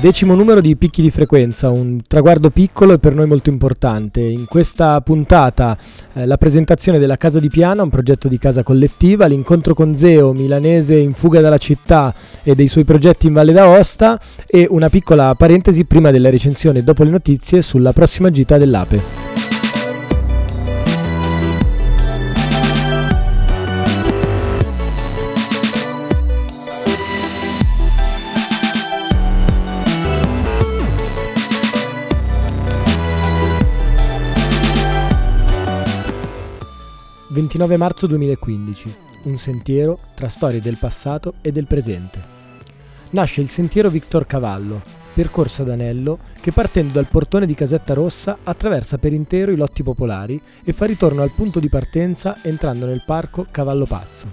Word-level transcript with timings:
Decimo 0.00 0.34
numero 0.34 0.62
di 0.62 0.76
picchi 0.76 1.02
di 1.02 1.10
frequenza, 1.10 1.68
un 1.68 2.00
traguardo 2.06 2.48
piccolo 2.48 2.94
e 2.94 2.98
per 2.98 3.14
noi 3.14 3.26
molto 3.26 3.50
importante. 3.50 4.20
In 4.20 4.46
questa 4.46 4.98
puntata 5.02 5.76
eh, 6.14 6.24
la 6.24 6.38
presentazione 6.38 6.98
della 6.98 7.18
Casa 7.18 7.38
di 7.38 7.50
Piana, 7.50 7.82
un 7.82 7.90
progetto 7.90 8.26
di 8.26 8.38
casa 8.38 8.62
collettiva, 8.62 9.26
l'incontro 9.26 9.74
con 9.74 9.94
Zeo, 9.94 10.32
milanese 10.32 10.96
in 10.96 11.12
fuga 11.12 11.42
dalla 11.42 11.58
città 11.58 12.14
e 12.42 12.54
dei 12.54 12.66
suoi 12.66 12.84
progetti 12.84 13.26
in 13.26 13.34
Valle 13.34 13.52
d'Aosta 13.52 14.18
e 14.46 14.66
una 14.70 14.88
piccola 14.88 15.34
parentesi 15.34 15.84
prima 15.84 16.10
della 16.10 16.30
recensione 16.30 16.82
dopo 16.82 17.02
le 17.02 17.10
notizie 17.10 17.60
sulla 17.60 17.92
prossima 17.92 18.30
gita 18.30 18.56
dell'Ape. 18.56 19.19
29 37.32 37.76
marzo 37.76 38.08
2015. 38.08 38.94
Un 39.22 39.38
sentiero 39.38 40.00
tra 40.16 40.28
storie 40.28 40.60
del 40.60 40.78
passato 40.78 41.34
e 41.42 41.52
del 41.52 41.66
presente. 41.66 42.20
Nasce 43.10 43.40
il 43.40 43.48
sentiero 43.48 43.88
Victor 43.88 44.26
Cavallo, 44.26 44.82
percorso 45.14 45.62
ad 45.62 45.68
anello 45.68 46.18
che 46.40 46.50
partendo 46.50 46.94
dal 46.94 47.06
portone 47.06 47.46
di 47.46 47.54
Casetta 47.54 47.94
Rossa 47.94 48.38
attraversa 48.42 48.98
per 48.98 49.12
intero 49.12 49.52
i 49.52 49.56
lotti 49.56 49.84
popolari 49.84 50.42
e 50.64 50.72
fa 50.72 50.86
ritorno 50.86 51.22
al 51.22 51.30
punto 51.30 51.60
di 51.60 51.68
partenza 51.68 52.36
entrando 52.42 52.86
nel 52.86 53.04
parco 53.06 53.46
Cavallo 53.48 53.86
Pazzo. 53.86 54.26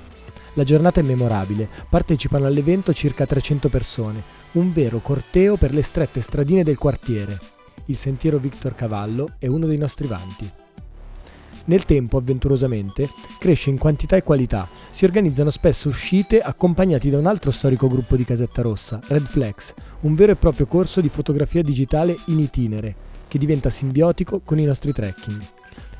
La 0.54 0.64
giornata 0.64 1.00
è 1.00 1.04
memorabile, 1.04 1.70
partecipano 1.88 2.48
all'evento 2.48 2.94
circa 2.94 3.28
300 3.28 3.70
persone, 3.70 4.24
un 4.54 4.74
vero 4.74 4.98
corteo 5.04 5.56
per 5.56 5.72
le 5.72 5.84
strette 5.84 6.22
stradine 6.22 6.64
del 6.64 6.80
quartiere. 6.80 7.38
Il 7.86 7.96
sentiero 7.96 8.40
Victor 8.40 8.74
Cavallo 8.74 9.28
è 9.38 9.46
uno 9.46 9.68
dei 9.68 9.78
nostri 9.78 10.08
vanti. 10.08 10.66
Nel 11.68 11.84
tempo, 11.84 12.18
avventurosamente, 12.18 13.10
cresce 13.40 13.70
in 13.70 13.78
quantità 13.78 14.16
e 14.16 14.24
qualità. 14.24 14.68
Si 14.90 15.04
organizzano 15.04 15.50
spesso 15.50 15.90
uscite 15.90 16.40
accompagnati 16.40 17.10
da 17.10 17.18
un 17.18 17.26
altro 17.26 17.52
storico 17.52 17.88
gruppo 17.90 18.16
di 18.16 18.24
Casetta 18.24 18.62
Rossa, 18.62 19.00
Red 19.08 19.26
Flex, 19.26 19.74
un 20.02 20.14
vero 20.14 20.32
e 20.32 20.36
proprio 20.36 20.66
corso 20.66 21.02
di 21.02 21.10
fotografia 21.10 21.62
digitale 21.62 22.16
in 22.28 22.40
itinere, 22.40 22.96
che 23.28 23.38
diventa 23.38 23.70
simbiotico 23.70 24.40
con 24.46 24.60
i 24.60 24.64
nostri 24.64 24.94
trekking. 24.94 25.42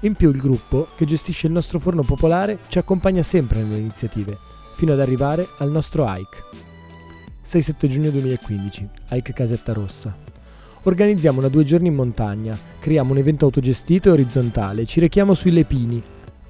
In 0.02 0.14
più 0.14 0.30
il 0.30 0.40
gruppo, 0.40 0.88
che 0.96 1.06
gestisce 1.06 1.48
il 1.48 1.54
nostro 1.54 1.80
forno 1.80 2.04
popolare, 2.04 2.60
ci 2.70 2.78
accompagna 2.78 3.24
sempre 3.24 3.62
nelle 3.62 3.80
iniziative, 3.80 4.38
fino 4.76 4.94
ad 4.94 5.02
arrivare 5.02 5.46
al 5.58 5.70
nostro 5.70 6.06
hike. 6.08 6.44
6-7 7.46 7.88
giugno 7.88 8.10
2015, 8.12 8.88
hike 9.10 9.34
Casetta 9.34 9.74
Rossa. 9.74 10.27
Organizziamo 10.88 11.40
una 11.40 11.50
due 11.50 11.66
giorni 11.66 11.90
in 11.90 11.96
montagna, 11.96 12.58
creiamo 12.80 13.12
un 13.12 13.18
evento 13.18 13.44
autogestito 13.44 14.08
e 14.08 14.12
orizzontale, 14.14 14.86
ci 14.86 15.02
rechiamo 15.02 15.34
sui 15.34 15.52
Lepini, 15.52 16.02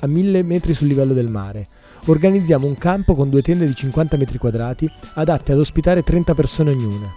a 0.01 0.05
1000 0.05 0.43
metri 0.43 0.75
sul 0.75 0.85
livello 0.85 1.13
del 1.13 1.31
mare. 1.31 1.65
Organizziamo 2.05 2.67
un 2.67 2.77
campo 2.77 3.15
con 3.15 3.31
due 3.31 3.41
tende 3.41 3.65
di 3.65 3.73
50 3.73 4.15
metri 4.15 4.37
quadrati, 4.37 4.87
adatte 5.15 5.53
ad 5.53 5.57
ospitare 5.57 6.03
30 6.03 6.35
persone 6.35 6.69
ognuna. 6.69 7.11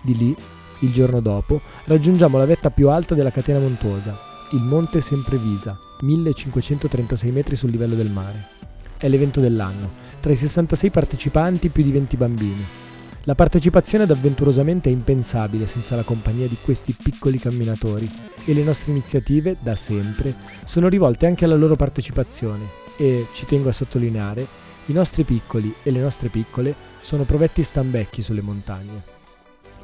Di 0.00 0.16
lì, 0.16 0.34
il 0.80 0.92
giorno 0.94 1.20
dopo, 1.20 1.60
raggiungiamo 1.84 2.38
la 2.38 2.46
vetta 2.46 2.70
più 2.70 2.88
alta 2.88 3.14
della 3.14 3.30
catena 3.30 3.58
montuosa, 3.58 4.16
il 4.52 4.62
Monte 4.62 5.02
Semprevisa, 5.02 5.76
1536 6.00 7.30
metri 7.32 7.54
sul 7.54 7.68
livello 7.68 7.96
del 7.96 8.10
mare. 8.10 8.46
È 8.96 9.08
l'evento 9.08 9.40
dell'anno, 9.40 9.90
tra 10.20 10.32
i 10.32 10.36
66 10.36 10.88
partecipanti 10.88 11.68
più 11.68 11.82
di 11.82 11.90
20 11.90 12.16
bambini. 12.16 12.64
La 13.24 13.36
partecipazione 13.36 14.02
ad 14.02 14.10
Avventurosamente 14.10 14.88
è 14.88 14.92
impensabile 14.92 15.68
senza 15.68 15.94
la 15.94 16.02
compagnia 16.02 16.48
di 16.48 16.56
questi 16.60 16.92
piccoli 17.00 17.38
camminatori 17.38 18.10
e 18.44 18.52
le 18.52 18.64
nostre 18.64 18.90
iniziative, 18.90 19.56
da 19.60 19.76
sempre, 19.76 20.34
sono 20.64 20.88
rivolte 20.88 21.26
anche 21.26 21.44
alla 21.44 21.54
loro 21.54 21.76
partecipazione 21.76 22.64
e, 22.96 23.26
ci 23.34 23.46
tengo 23.46 23.68
a 23.68 23.72
sottolineare, 23.72 24.44
i 24.86 24.92
nostri 24.92 25.22
piccoli 25.22 25.72
e 25.84 25.92
le 25.92 26.00
nostre 26.00 26.30
piccole 26.30 26.74
sono 27.00 27.22
provetti 27.22 27.62
stambecchi 27.62 28.22
sulle 28.22 28.42
montagne. 28.42 29.20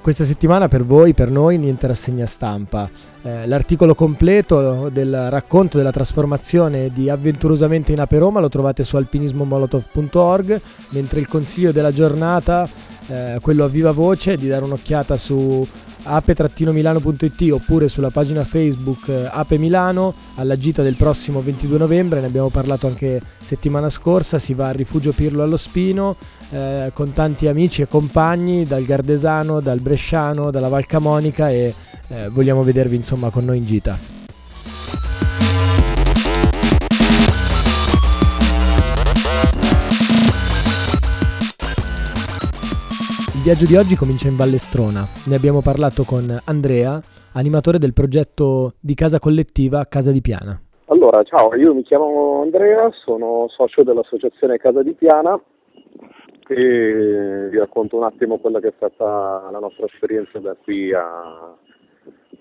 Questa 0.00 0.24
settimana 0.24 0.66
per 0.66 0.84
voi, 0.84 1.12
per 1.12 1.30
noi, 1.30 1.58
niente 1.58 1.86
rassegna 1.86 2.26
stampa. 2.26 2.88
Eh, 3.22 3.46
l'articolo 3.46 3.94
completo 3.94 4.88
del 4.88 5.28
racconto 5.28 5.76
della 5.76 5.90
trasformazione 5.92 6.90
di 6.92 7.10
Avventurosamente 7.10 7.92
in 7.92 8.00
Ape 8.00 8.18
Roma 8.18 8.40
lo 8.40 8.48
trovate 8.48 8.84
su 8.84 8.96
alpinismomolotov.org, 8.96 10.60
mentre 10.90 11.20
il 11.20 11.28
consiglio 11.28 11.72
della 11.72 11.92
giornata 11.92 12.68
eh, 13.08 13.38
quello 13.40 13.64
a 13.64 13.68
viva 13.68 13.90
voce, 13.90 14.36
di 14.36 14.48
dare 14.48 14.64
un'occhiata 14.64 15.16
su 15.16 15.66
ape-milano.it 16.02 17.50
oppure 17.52 17.88
sulla 17.88 18.10
pagina 18.10 18.44
Facebook 18.44 19.08
eh, 19.08 19.28
Ape 19.30 19.58
Milano 19.58 20.14
alla 20.36 20.56
gita 20.56 20.82
del 20.82 20.94
prossimo 20.94 21.40
22 21.40 21.78
novembre, 21.78 22.20
ne 22.20 22.26
abbiamo 22.26 22.48
parlato 22.48 22.86
anche 22.86 23.20
settimana 23.42 23.90
scorsa, 23.90 24.38
si 24.38 24.54
va 24.54 24.68
al 24.68 24.74
rifugio 24.74 25.12
Pirlo 25.12 25.42
allo 25.42 25.56
Spino 25.56 26.16
eh, 26.50 26.90
con 26.94 27.12
tanti 27.12 27.46
amici 27.46 27.82
e 27.82 27.88
compagni 27.88 28.64
dal 28.64 28.84
Gardesano, 28.84 29.60
dal 29.60 29.80
Bresciano, 29.80 30.50
dalla 30.50 30.68
Val 30.68 30.86
Camonica 30.86 31.50
e 31.50 31.74
eh, 32.08 32.28
vogliamo 32.28 32.62
vedervi 32.62 32.96
insomma 32.96 33.30
con 33.30 33.44
noi 33.44 33.58
in 33.58 33.66
gita. 33.66 34.16
Viaggio 43.48 43.64
di 43.64 43.76
oggi 43.76 43.96
comincia 43.96 44.28
in 44.28 44.36
Vallestrona. 44.36 45.08
Ne 45.24 45.34
abbiamo 45.34 45.62
parlato 45.62 46.04
con 46.04 46.28
Andrea, 46.44 47.00
animatore 47.32 47.78
del 47.78 47.94
progetto 47.94 48.74
di 48.78 48.92
casa 48.92 49.18
collettiva 49.18 49.86
Casa 49.88 50.12
di 50.12 50.20
Piana. 50.20 50.60
Allora, 50.88 51.22
ciao, 51.22 51.54
io 51.54 51.72
mi 51.72 51.82
chiamo 51.82 52.42
Andrea, 52.42 52.90
sono 53.06 53.48
socio 53.48 53.82
dell'associazione 53.84 54.58
Casa 54.58 54.82
di 54.82 54.92
Piana 54.92 55.40
e 56.46 57.48
vi 57.50 57.56
racconto 57.56 57.96
un 57.96 58.02
attimo 58.02 58.36
quella 58.36 58.60
che 58.60 58.68
è 58.68 58.72
stata 58.76 59.48
la 59.50 59.58
nostra 59.58 59.86
esperienza 59.86 60.38
da 60.40 60.54
qui 60.54 60.92
a, 60.92 61.56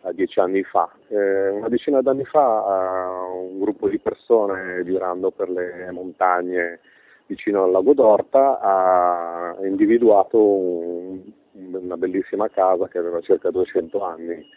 a 0.02 0.12
dieci 0.12 0.42
anni 0.42 0.64
fa. 0.64 0.92
Eh, 1.08 1.52
una 1.52 1.70
decina 1.70 2.02
d'anni 2.02 2.26
fa 2.26 3.30
un 3.32 3.60
gruppo 3.60 3.88
di 3.88 4.00
persone 4.00 4.84
girando 4.84 5.32
per 5.32 5.48
le 5.50 5.90
montagne 5.94 6.82
vicino 7.28 7.64
al 7.64 7.72
lago 7.72 7.94
d'Orta 7.94 8.60
ha 8.60 9.56
individuato 9.64 10.42
un, 10.42 11.22
una 11.52 11.98
bellissima 11.98 12.50
casa 12.50 12.88
che 12.88 12.98
aveva 12.98 13.22
circa 13.22 13.52
200 13.52 14.04
anni 14.04 14.50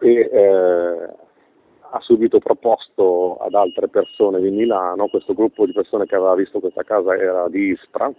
e 0.00 0.30
eh, 0.32 1.08
ha 1.94 2.00
subito 2.00 2.38
proposto 2.38 3.36
ad 3.36 3.54
altre 3.54 3.88
persone 3.88 4.40
di 4.40 4.50
Milano, 4.50 5.08
questo 5.08 5.34
gruppo 5.34 5.66
di 5.66 5.72
persone 5.72 6.06
che 6.06 6.16
aveva 6.16 6.34
visto 6.34 6.58
questa 6.58 6.82
casa 6.82 7.14
era 7.14 7.48
di 7.48 7.68
Ispra, 7.68 8.10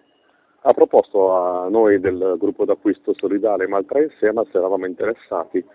ha 0.66 0.74
proposto 0.74 1.34
a 1.34 1.68
noi 1.70 2.00
del 2.00 2.36
gruppo 2.38 2.66
d'acquisto 2.66 3.14
solidale 3.18 3.68
Maltra 3.68 4.02
insieme 4.02 4.46
se 4.52 4.58
eravamo 4.58 4.86
interessati 4.86 5.66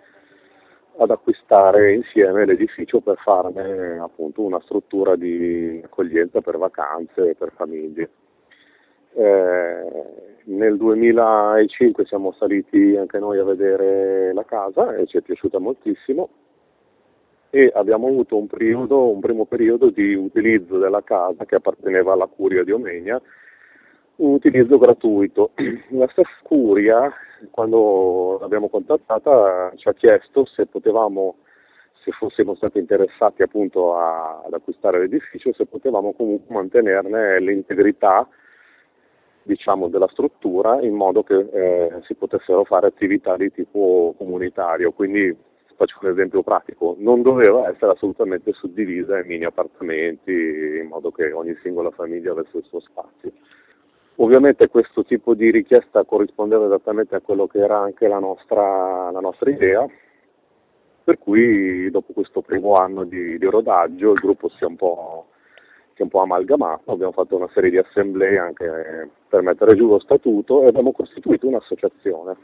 ad 0.98 1.10
acquistare 1.10 1.94
insieme 1.94 2.44
l'edificio 2.44 3.00
per 3.00 3.16
farne 3.18 3.98
appunto 3.98 4.42
una 4.42 4.60
struttura 4.62 5.14
di 5.16 5.80
accoglienza 5.84 6.40
per 6.40 6.58
vacanze 6.58 7.30
e 7.30 7.34
per 7.34 7.52
famiglie. 7.54 8.10
Eh, 9.14 9.82
nel 10.44 10.76
2005 10.76 12.04
siamo 12.06 12.32
saliti 12.32 12.96
anche 12.96 13.18
noi 13.18 13.38
a 13.38 13.44
vedere 13.44 14.32
la 14.32 14.44
casa 14.44 14.94
e 14.96 15.06
ci 15.06 15.18
è 15.18 15.20
piaciuta 15.20 15.58
moltissimo 15.58 16.28
e 17.50 17.70
abbiamo 17.74 18.08
avuto 18.08 18.36
un, 18.36 18.46
periodo, 18.46 19.10
un 19.10 19.20
primo 19.20 19.44
periodo 19.44 19.90
di 19.90 20.14
utilizzo 20.14 20.78
della 20.78 21.02
casa 21.02 21.44
che 21.44 21.54
apparteneva 21.54 22.12
alla 22.12 22.26
curia 22.26 22.64
di 22.64 22.72
Omegna 22.72 23.20
un 24.18 24.32
utilizzo 24.32 24.78
gratuito. 24.78 25.52
La 25.90 26.08
stessa 26.08 26.30
curia, 26.42 27.12
quando 27.50 28.38
l'abbiamo 28.40 28.68
contattata, 28.68 29.72
ci 29.76 29.88
ha 29.88 29.94
chiesto 29.94 30.44
se 30.46 30.66
potevamo, 30.66 31.36
se 32.02 32.10
fossimo 32.12 32.54
stati 32.54 32.78
interessati 32.78 33.42
appunto 33.42 33.96
a, 33.96 34.42
ad 34.44 34.52
acquistare 34.52 35.00
l'edificio, 35.00 35.52
se 35.52 35.66
potevamo 35.66 36.12
comunque 36.12 36.54
mantenerne 36.54 37.40
l'integrità 37.40 38.28
diciamo, 39.42 39.88
della 39.88 40.08
struttura 40.08 40.80
in 40.82 40.94
modo 40.94 41.22
che 41.22 41.38
eh, 41.38 42.00
si 42.02 42.14
potessero 42.14 42.64
fare 42.64 42.86
attività 42.86 43.36
di 43.36 43.50
tipo 43.50 44.14
comunitario, 44.18 44.92
quindi 44.92 45.34
faccio 45.74 45.98
un 46.02 46.10
esempio 46.10 46.42
pratico, 46.42 46.96
non 46.98 47.22
doveva 47.22 47.68
essere 47.68 47.92
assolutamente 47.92 48.52
suddivisa 48.52 49.20
in 49.20 49.26
mini 49.28 49.44
appartamenti 49.44 50.32
in 50.32 50.88
modo 50.88 51.12
che 51.12 51.30
ogni 51.30 51.56
singola 51.62 51.90
famiglia 51.92 52.32
avesse 52.32 52.58
il 52.58 52.64
suo 52.64 52.80
spazio. 52.80 53.32
Ovviamente 54.20 54.68
questo 54.68 55.04
tipo 55.04 55.34
di 55.34 55.50
richiesta 55.50 56.02
corrispondeva 56.02 56.66
esattamente 56.66 57.14
a 57.14 57.20
quello 57.20 57.46
che 57.46 57.58
era 57.58 57.78
anche 57.78 58.08
la 58.08 58.18
nostra, 58.18 59.12
la 59.12 59.20
nostra 59.20 59.48
idea, 59.48 59.86
per 61.04 61.18
cui 61.18 61.88
dopo 61.90 62.12
questo 62.12 62.40
primo 62.40 62.74
anno 62.74 63.04
di, 63.04 63.38
di 63.38 63.46
rodaggio 63.46 64.12
il 64.12 64.20
gruppo 64.20 64.48
si 64.48 64.64
è 64.64 64.66
un 64.66 64.76
po' 64.76 65.26
un 65.98 66.08
po' 66.08 66.20
amalgamato, 66.20 66.92
abbiamo 66.92 67.10
fatto 67.10 67.34
una 67.34 67.48
serie 67.52 67.70
di 67.70 67.78
assemblee 67.78 68.38
anche 68.38 69.10
per 69.28 69.42
mettere 69.42 69.74
giù 69.74 69.88
lo 69.88 69.98
statuto 69.98 70.62
e 70.62 70.68
abbiamo 70.68 70.92
costituito 70.92 71.48
un'associazione. 71.48 72.36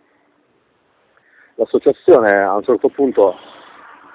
L'associazione 1.54 2.30
a 2.36 2.56
un 2.56 2.64
certo 2.64 2.88
punto 2.88 3.32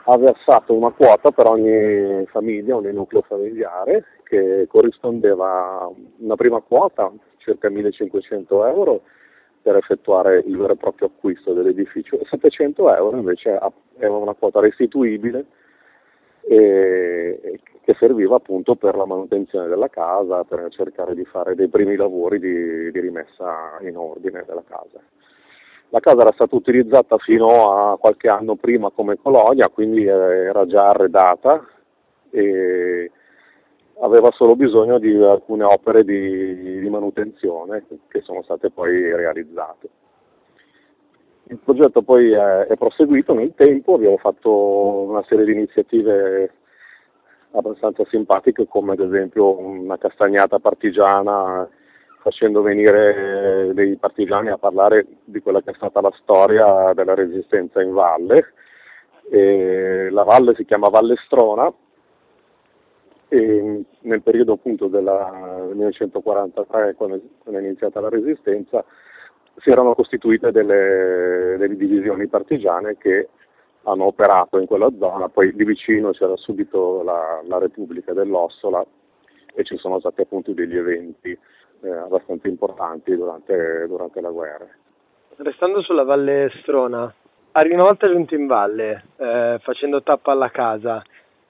ha 0.03 0.17
versato 0.17 0.73
una 0.73 0.91
quota 0.91 1.31
per 1.31 1.45
ogni 1.47 2.25
famiglia, 2.25 2.75
ogni 2.75 2.91
nucleo 2.91 3.21
familiare, 3.21 4.03
che 4.23 4.67
corrispondeva 4.67 5.83
a 5.83 5.89
una 6.17 6.35
prima 6.35 6.59
quota, 6.59 7.09
circa 7.50 7.69
1500 7.69 8.66
euro, 8.68 9.01
per 9.62 9.75
effettuare 9.75 10.44
il 10.46 10.56
vero 10.57 10.74
e 10.74 10.78
proprio 10.78 11.07
acquisto 11.07 11.54
dell'edificio 11.54 12.19
e 12.19 12.25
700 12.30 12.96
euro 12.96 13.18
invece 13.18 13.60
era 13.98 14.16
una 14.16 14.34
quota 14.34 14.62
restituibile 14.62 15.46
e, 16.42 17.60
che 17.84 17.96
serviva 18.00 18.38
appunto 18.38 18.75
per 18.75 18.96
la 18.96 19.06
manutenzione 19.06 19.68
della 19.68 19.90
casa, 19.90 20.44
per 20.44 20.66
cercare 20.69 21.13
di 21.13 21.25
fare 21.25 21.56
dei 21.56 21.68
primi 21.68 21.96
lavori 21.96 22.40
di, 22.40 22.92
di 22.92 23.00
rimessa 23.00 23.78
in 23.81 23.98
ordine 23.98 24.44
della 24.48 24.63
casa. 24.66 25.00
La 25.90 26.00
casa 26.00 26.22
era 26.22 26.31
stata 26.34 26.56
utilizzata 26.56 27.18
fino 27.18 27.74
a 27.74 27.98
qualche 27.98 28.30
anno 28.30 28.56
prima 28.56 28.92
come 28.92 29.18
colonia, 29.18 29.69
quindi 29.69 30.06
era 30.06 30.66
già 30.68 30.90
arredata 30.90 31.68
e 32.30 33.12
aveva 34.01 34.31
solo 34.31 34.56
bisogno 34.56 34.98
di 35.00 35.13
alcune 35.16 35.63
opere 35.63 36.04
di, 36.04 36.80
di 36.80 36.90
manutenzione 36.90 37.86
che 38.07 38.22
sono 38.22 38.42
state 38.44 38.69
poi 38.69 39.13
realizzate. 39.16 39.90
Il 41.44 41.57
progetto 41.57 42.01
poi 42.04 42.31
è, 42.31 42.68
è, 42.68 42.78
proseguito 42.78 43.34
nel 43.34 43.54
tempo, 43.56 43.96
abbiamo 43.96 44.18
fatto 44.18 44.51
una 44.51 45.24
serie 45.28 45.46
di 45.46 45.54
iniziative 45.54 46.54
abbastanza 47.51 48.06
simpatiche 48.10 48.68
come 48.68 48.94
ad 48.94 49.00
esempio 49.00 49.57
una 49.57 49.98
castagnata 49.98 50.60
partigiana 50.60 51.68
facendo 52.19 52.62
venire 52.62 53.72
dei 53.74 53.96
partigiani 53.96 54.50
a 54.50 54.57
parlare 54.57 55.07
di 55.24 55.40
quella 55.40 55.62
che 55.62 55.72
è 55.72 55.74
stata 55.74 56.01
la 56.01 56.13
storia 56.22 56.94
della 56.94 57.16
resistenza 57.16 57.81
in 57.81 57.94
valle. 57.94 58.54
E 59.31 60.10
la 60.12 60.24
valle 60.24 60.54
si 60.56 60.66
chiama 60.66 60.90
Valle 60.90 61.16
Strona 61.25 61.72
e 63.29 63.83
nel 64.01 64.21
periodo 64.21 64.53
appunto 64.53 64.87
del 64.87 65.03
1943 65.03 66.95
quando 66.95 67.21
è 67.45 67.57
iniziata 67.57 67.99
la 67.99 68.09
resistenza 68.09 68.83
si 69.57 69.69
erano 69.69 69.93
costituite 69.93 70.51
delle, 70.51 71.55
delle 71.57 71.75
divisioni 71.75 72.27
partigiane 72.27 72.97
che 72.97 73.29
hanno 73.83 74.05
operato 74.05 74.57
in 74.59 74.65
quella 74.65 74.89
zona, 74.97 75.29
poi 75.29 75.53
di 75.53 75.63
vicino 75.63 76.11
c'era 76.11 76.35
subito 76.35 77.01
la, 77.03 77.41
la 77.45 77.57
Repubblica 77.57 78.13
dell'Ossola 78.13 78.85
e 79.53 79.63
ci 79.63 79.77
sono 79.77 79.99
stati 79.99 80.21
appunto 80.21 80.51
degli 80.51 80.75
eventi 80.75 81.37
eh, 81.81 81.89
abbastanza 81.89 82.47
importanti 82.47 83.15
durante, 83.15 83.85
durante, 83.87 84.21
la 84.21 84.29
guerra. 84.29 84.67
Restando 85.37 85.81
sulla 85.81 86.03
Valle 86.03 86.51
Strona, 86.61 87.13
arrivi 87.53 87.75
una 87.75 87.83
volta 87.83 88.09
giunto 88.09 88.35
in 88.35 88.47
valle, 88.47 89.03
eh, 89.17 89.59
facendo 89.61 90.03
tappa 90.03 90.33
alla 90.33 90.51
casa, 90.51 91.01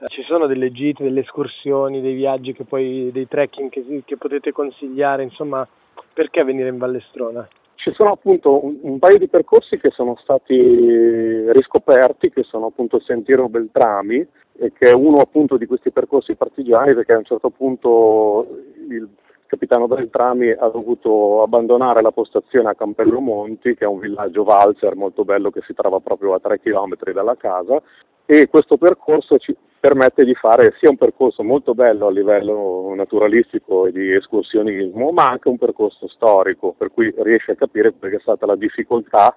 ci 0.07 0.23
sono 0.23 0.47
delle 0.47 0.71
gite, 0.71 1.03
delle 1.03 1.21
escursioni, 1.21 2.01
dei 2.01 2.13
viaggi, 2.13 2.53
poi, 2.53 3.09
dei 3.11 3.27
trekking 3.27 3.69
che, 3.69 4.03
che 4.05 4.17
potete 4.17 4.51
consigliare, 4.51 5.23
insomma, 5.23 5.67
perché 6.13 6.43
venire 6.43 6.69
in 6.69 6.77
Valle 6.77 7.03
Strona? 7.09 7.47
Ci 7.75 7.91
sono 7.93 8.11
appunto 8.11 8.65
un, 8.65 8.77
un, 8.81 8.99
paio 8.99 9.17
di 9.17 9.27
percorsi 9.27 9.77
che 9.77 9.89
sono 9.91 10.17
stati 10.21 11.51
riscoperti, 11.51 12.29
che 12.29 12.43
sono 12.43 12.67
appunto 12.67 12.97
il 12.97 13.03
Sentiero 13.03 13.47
Beltrami, 13.47 14.25
che 14.57 14.89
è 14.89 14.93
uno 14.93 15.19
appunto 15.19 15.55
di 15.57 15.65
questi 15.65 15.91
percorsi 15.91 16.35
partigiani, 16.35 16.93
perché 16.93 17.13
a 17.13 17.17
un 17.17 17.23
certo 17.25 17.49
punto 17.49 18.47
il 18.89 19.07
capitano 19.49 19.87
Beltrami 19.87 20.51
ha 20.51 20.67
dovuto 20.67 21.41
abbandonare 21.41 22.03
la 22.03 22.11
postazione 22.11 22.69
a 22.69 22.75
Campello 22.75 23.19
Monti, 23.19 23.73
che 23.73 23.83
è 23.83 23.87
un 23.87 23.97
villaggio 23.97 24.43
valzer 24.43 24.95
molto 24.95 25.25
bello 25.25 25.49
che 25.49 25.61
si 25.65 25.73
trova 25.73 25.99
proprio 25.99 26.35
a 26.35 26.39
3 26.39 26.59
km 26.59 26.95
dalla 27.11 27.35
casa, 27.35 27.81
e 28.27 28.47
questo 28.47 28.77
percorso 28.77 29.39
ci 29.39 29.55
permette 29.79 30.23
di 30.23 30.35
fare 30.35 30.75
sia 30.77 30.91
un 30.91 30.97
percorso 30.97 31.41
molto 31.41 31.73
bello 31.73 32.05
a 32.05 32.11
livello 32.11 32.93
naturalistico 32.95 33.87
e 33.87 33.91
di 33.91 34.13
escursionismo, 34.13 35.09
ma 35.09 35.29
anche 35.29 35.49
un 35.49 35.57
percorso 35.57 36.07
storico, 36.07 36.75
per 36.77 36.91
cui 36.91 37.11
riesci 37.17 37.49
a 37.49 37.55
capire 37.55 37.91
quella 37.97 38.17
è 38.17 38.19
stata 38.21 38.45
la 38.45 38.55
difficoltà, 38.55 39.35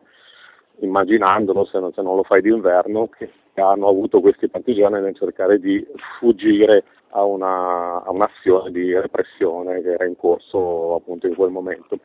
immaginandolo 0.81 1.65
se 1.65 1.79
non, 1.79 1.91
se 1.95 2.03
non 2.03 2.17
lo 2.17 2.23
fai 2.23 2.43
d'inverno, 2.43 3.09
che 3.09 3.31
hanno 3.61 3.89
avuto 3.89 4.21
questi 4.21 4.49
partigiani 4.49 5.01
nel 5.01 5.15
cercare 5.15 5.59
di 5.59 5.85
fuggire 6.19 6.85
a, 7.11 7.25
una, 7.25 8.03
a 8.03 8.11
un'azione 8.11 8.71
di 8.71 8.93
repressione 8.99 9.83
che 9.83 9.93
era 9.93 10.07
in 10.07 10.17
corso 10.17 10.95
appunto 10.95 11.27
in 11.27 11.35
quel 11.35 11.51
momento. 11.51 11.99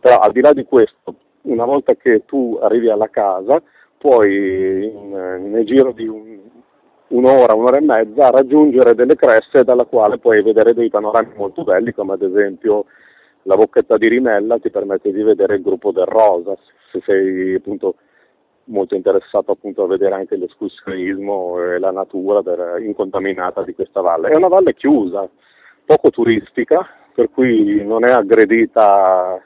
Però 0.00 0.18
al 0.18 0.32
di 0.32 0.40
là 0.40 0.52
di 0.52 0.64
questo, 0.64 1.14
una 1.42 1.64
volta 1.64 1.94
che 1.94 2.24
tu 2.24 2.58
arrivi 2.60 2.88
alla 2.88 3.10
casa, 3.10 3.62
puoi 3.98 4.90
nel 4.92 5.64
giro 5.64 5.92
di 5.92 6.06
un, 6.06 6.38
un'ora, 7.08 7.54
un'ora 7.54 7.78
e 7.78 7.82
mezza 7.82 8.30
raggiungere 8.30 8.94
delle 8.94 9.16
creste 9.16 9.64
dalla 9.64 9.84
quale 9.84 10.18
puoi 10.18 10.42
vedere 10.42 10.74
dei 10.74 10.88
panorami 10.88 11.32
molto 11.36 11.64
belli, 11.64 11.92
come 11.92 12.14
ad 12.14 12.22
esempio 12.22 12.86
la 13.42 13.56
bocchetta 13.56 13.96
di 13.96 14.08
Rimella 14.08 14.58
ti 14.58 14.70
permette 14.70 15.12
di 15.12 15.22
vedere 15.22 15.56
il 15.56 15.62
gruppo 15.62 15.92
del 15.92 16.06
Rosa, 16.06 16.56
se 16.90 17.00
sei 17.04 17.54
appunto 17.54 17.96
molto 18.66 18.94
interessato 18.94 19.52
appunto 19.52 19.84
a 19.84 19.88
vedere 19.88 20.14
anche 20.14 20.36
l'escursionismo 20.36 21.60
e 21.62 21.78
la 21.78 21.90
natura 21.90 22.42
del, 22.42 22.82
incontaminata 22.84 23.62
di 23.62 23.74
questa 23.74 24.00
valle. 24.00 24.28
È 24.28 24.36
una 24.36 24.48
valle 24.48 24.74
chiusa, 24.74 25.28
poco 25.84 26.10
turistica, 26.10 26.86
per 27.14 27.30
cui 27.30 27.84
non 27.84 28.04
è 28.04 28.12
aggredita 28.12 29.42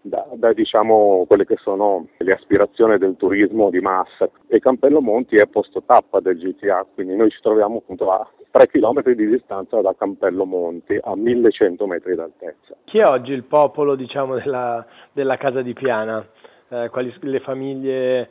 da, 0.00 0.26
da 0.34 0.52
diciamo, 0.52 1.24
quelle 1.26 1.44
che 1.44 1.56
sono 1.56 2.08
le 2.18 2.32
aspirazioni 2.32 2.98
del 2.98 3.16
turismo 3.16 3.70
di 3.70 3.80
massa 3.80 4.28
e 4.46 4.60
Campello 4.60 5.00
Monti 5.00 5.36
è 5.36 5.46
posto 5.46 5.82
tappa 5.84 6.20
del 6.20 6.38
GTA, 6.38 6.86
quindi 6.94 7.16
noi 7.16 7.30
ci 7.30 7.40
troviamo 7.40 7.78
appunto 7.78 8.10
a 8.10 8.28
3 8.50 8.68
km 8.68 9.02
di 9.12 9.26
distanza 9.26 9.80
da 9.80 9.94
Campello 9.96 10.44
Monti, 10.44 10.98
a 11.02 11.14
1100 11.14 11.86
metri 11.86 12.14
d'altezza. 12.14 12.76
Chi 12.84 12.98
è 12.98 13.06
oggi 13.06 13.32
il 13.32 13.44
popolo 13.44 13.96
diciamo, 13.96 14.36
della, 14.36 14.84
della 15.12 15.36
Casa 15.36 15.60
di 15.60 15.74
Piana? 15.74 16.26
Eh, 16.68 16.88
quali 16.90 17.14
le 17.20 17.40
famiglie 17.40 18.28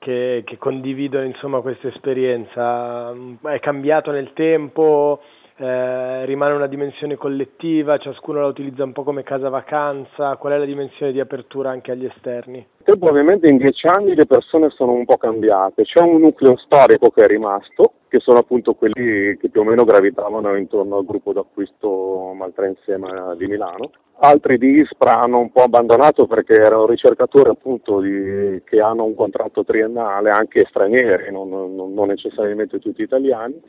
che, 0.00 0.42
che 0.46 0.56
condividono 0.56 1.24
insomma, 1.24 1.60
questa 1.60 1.88
esperienza? 1.88 3.12
È 3.42 3.60
cambiato 3.60 4.10
nel 4.10 4.32
tempo? 4.32 5.20
Eh, 5.60 6.24
rimane 6.24 6.54
una 6.54 6.66
dimensione 6.66 7.16
collettiva, 7.16 7.98
ciascuno 7.98 8.40
la 8.40 8.46
utilizza 8.46 8.82
un 8.82 8.92
po' 8.92 9.02
come 9.02 9.22
casa 9.22 9.50
vacanza, 9.50 10.36
qual 10.36 10.54
è 10.54 10.56
la 10.56 10.64
dimensione 10.64 11.12
di 11.12 11.20
apertura 11.20 11.68
anche 11.68 11.90
agli 11.90 12.06
esterni? 12.06 12.66
Ovviamente 13.00 13.46
in 13.46 13.58
dieci 13.58 13.86
anni 13.86 14.14
le 14.14 14.24
persone 14.24 14.70
sono 14.70 14.92
un 14.92 15.04
po' 15.04 15.18
cambiate, 15.18 15.84
c'è 15.84 16.00
un 16.00 16.18
nucleo 16.18 16.56
storico 16.56 17.10
che 17.10 17.24
è 17.24 17.26
rimasto, 17.26 17.92
che 18.08 18.20
sono 18.20 18.38
appunto 18.38 18.72
quelli 18.72 19.36
che 19.36 19.50
più 19.50 19.60
o 19.60 19.64
meno 19.64 19.84
gravitavano 19.84 20.56
intorno 20.56 20.96
al 20.96 21.04
gruppo 21.04 21.34
d'acquisto 21.34 22.32
Maltra 22.34 22.66
Insieme 22.66 23.10
di 23.36 23.46
Milano. 23.46 23.90
Altri 24.22 24.56
di 24.56 24.80
Ispra 24.80 25.20
hanno 25.20 25.38
un 25.38 25.52
po' 25.52 25.62
abbandonato 25.62 26.26
perché 26.26 26.54
erano 26.54 26.86
ricercatori 26.86 27.50
appunto 27.50 28.00
di, 28.00 28.62
che 28.64 28.80
hanno 28.80 29.04
un 29.04 29.14
contratto 29.14 29.62
triennale, 29.64 30.30
anche 30.30 30.66
stranieri, 30.68 31.30
non, 31.30 31.48
non 31.48 32.06
necessariamente 32.06 32.78
tutti 32.78 33.02
italiani 33.02 33.60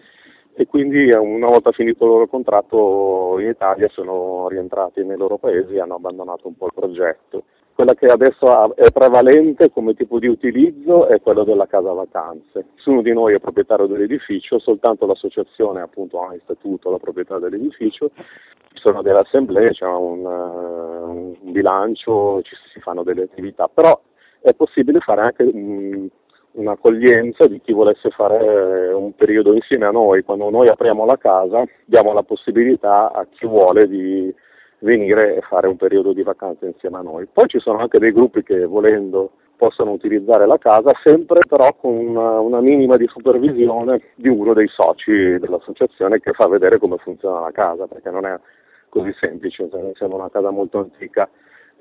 e 0.61 0.67
quindi 0.67 1.07
eh, 1.09 1.17
una 1.17 1.47
volta 1.47 1.71
finito 1.71 2.03
il 2.05 2.11
loro 2.11 2.27
contratto 2.27 3.37
in 3.39 3.47
Italia 3.47 3.89
sono 3.89 4.47
rientrati 4.47 5.03
nei 5.03 5.17
loro 5.17 5.37
paesi 5.37 5.73
e 5.73 5.79
hanno 5.79 5.95
abbandonato 5.95 6.47
un 6.47 6.55
po' 6.55 6.67
il 6.67 6.73
progetto. 6.75 7.45
Quella 7.73 7.95
che 7.95 8.05
adesso 8.05 8.75
è 8.75 8.91
prevalente 8.91 9.71
come 9.71 9.95
tipo 9.95 10.19
di 10.19 10.27
utilizzo 10.27 11.07
è 11.07 11.19
quella 11.19 11.43
della 11.43 11.65
casa 11.65 11.91
vacanze. 11.93 12.65
Nessuno 12.75 13.01
di 13.01 13.11
noi 13.11 13.33
è 13.33 13.39
proprietario 13.39 13.87
dell'edificio, 13.87 14.59
soltanto 14.59 15.07
l'associazione 15.07 15.81
appunto 15.81 16.21
ha 16.21 16.31
in 16.33 16.41
statuto 16.43 16.91
la 16.91 16.99
proprietà 16.99 17.39
dell'edificio, 17.39 18.11
ci 18.15 18.81
sono 18.81 19.01
delle 19.01 19.19
assemblee, 19.19 19.71
c'è 19.71 19.87
un, 19.87 20.23
uh, 20.23 21.37
un 21.43 21.51
bilancio, 21.51 22.43
ci 22.43 22.55
si 22.71 22.79
fanno 22.81 23.01
delle 23.01 23.23
attività, 23.23 23.67
però 23.67 23.99
è 24.41 24.53
possibile 24.53 24.99
fare 24.99 25.21
anche 25.21 25.41
um, 25.43 26.07
un'accoglienza 26.53 27.47
di 27.47 27.61
chi 27.61 27.71
volesse 27.73 28.09
fare 28.09 28.39
eh, 28.39 28.93
un 28.93 29.13
periodo 29.15 29.53
insieme 29.53 29.85
a 29.85 29.91
noi. 29.91 30.23
Quando 30.23 30.49
noi 30.49 30.67
apriamo 30.67 31.05
la 31.05 31.17
casa 31.17 31.63
diamo 31.85 32.13
la 32.13 32.23
possibilità 32.23 33.11
a 33.11 33.25
chi 33.29 33.45
vuole 33.45 33.87
di 33.87 34.33
venire 34.79 35.35
e 35.35 35.41
fare 35.41 35.67
un 35.67 35.77
periodo 35.77 36.13
di 36.13 36.23
vacanza 36.23 36.65
insieme 36.65 36.97
a 36.97 37.01
noi. 37.01 37.27
Poi 37.31 37.47
ci 37.47 37.59
sono 37.59 37.79
anche 37.79 37.99
dei 37.99 38.11
gruppi 38.11 38.43
che 38.43 38.65
volendo 38.65 39.31
possano 39.55 39.91
utilizzare 39.91 40.47
la 40.47 40.57
casa, 40.57 40.91
sempre 41.03 41.41
però 41.47 41.75
con 41.79 41.93
una, 41.93 42.39
una, 42.39 42.61
minima 42.61 42.97
di 42.97 43.05
supervisione 43.05 44.01
di 44.15 44.27
uno 44.27 44.53
dei 44.53 44.67
soci 44.67 45.37
dell'associazione 45.37 46.19
che 46.19 46.31
fa 46.33 46.47
vedere 46.47 46.79
come 46.79 46.97
funziona 46.97 47.41
la 47.41 47.51
casa, 47.51 47.85
perché 47.85 48.09
non 48.09 48.25
è 48.25 48.39
così 48.91 49.11
semplice, 49.19 49.67
essendo 49.91 50.15
una 50.15 50.29
casa 50.29 50.51
molto 50.51 50.79
antica 50.79 51.27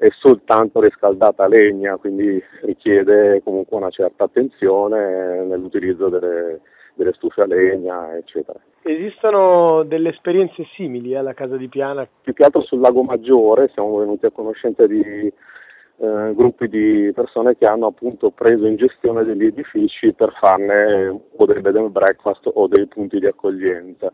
è 0.01 0.09
soltanto 0.19 0.81
riscaldata 0.81 1.45
a 1.45 1.47
legna, 1.47 1.97
quindi 1.97 2.43
richiede 2.63 3.43
comunque 3.45 3.77
una 3.77 3.91
certa 3.91 4.25
attenzione 4.25 5.45
nell'utilizzo 5.45 6.09
delle, 6.09 6.61
delle 6.95 7.13
stufe 7.13 7.43
a 7.43 7.47
legna, 7.47 8.17
eccetera. 8.17 8.59
Esistono 8.81 9.83
delle 9.83 10.09
esperienze 10.09 10.65
simili 10.75 11.15
alla 11.15 11.35
casa 11.35 11.59
di 11.59 11.69
Piana? 11.69 12.09
Più 12.23 12.33
che 12.33 12.45
altro 12.45 12.63
sul 12.63 12.81
Lago 12.81 13.03
Maggiore 13.03 13.69
siamo 13.75 13.99
venuti 13.99 14.25
a 14.25 14.31
conoscenza 14.31 14.87
di 14.87 15.03
eh, 15.03 16.33
gruppi 16.35 16.67
di 16.69 17.13
persone 17.15 17.59
che 17.59 17.67
hanno 17.67 17.89
appunto 17.89 18.31
preso 18.31 18.65
in 18.65 18.77
gestione 18.77 19.23
degli 19.23 19.45
edifici 19.45 20.15
per 20.15 20.33
farne 20.41 21.09
o 21.37 21.45
dei 21.45 21.61
bed 21.61 21.77
and 21.77 21.91
breakfast 21.91 22.49
o 22.51 22.67
dei 22.69 22.87
punti 22.87 23.19
di 23.19 23.27
accoglienza. 23.27 24.11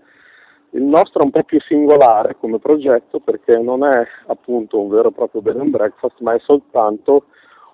Il 0.70 0.82
nostro 0.82 1.22
è 1.22 1.24
un 1.24 1.30
po' 1.30 1.42
più 1.44 1.60
singolare 1.60 2.36
come 2.38 2.58
progetto 2.58 3.20
perché 3.20 3.56
non 3.58 3.84
è 3.84 4.06
appunto 4.26 4.80
un 4.80 4.88
vero 4.88 5.08
e 5.08 5.12
proprio 5.12 5.40
bed 5.40 5.58
and 5.58 5.70
breakfast, 5.70 6.20
ma 6.20 6.34
è 6.34 6.38
soltanto 6.40 7.26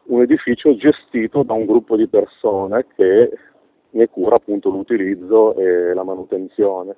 un 0.04 0.22
edificio 0.22 0.74
gestito 0.76 1.42
da 1.42 1.52
un 1.52 1.64
gruppo 1.64 1.96
di 1.96 2.06
persone 2.06 2.86
che 2.94 3.30
ne 3.90 4.08
cura 4.08 4.36
appunto 4.36 4.68
l'utilizzo 4.70 5.54
e 5.56 5.94
la 5.94 6.02
manutenzione. 6.02 6.96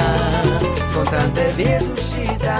con 0.94 1.04
tante 1.04 1.52
vie 1.54 1.80
d'uscita. 1.80 2.56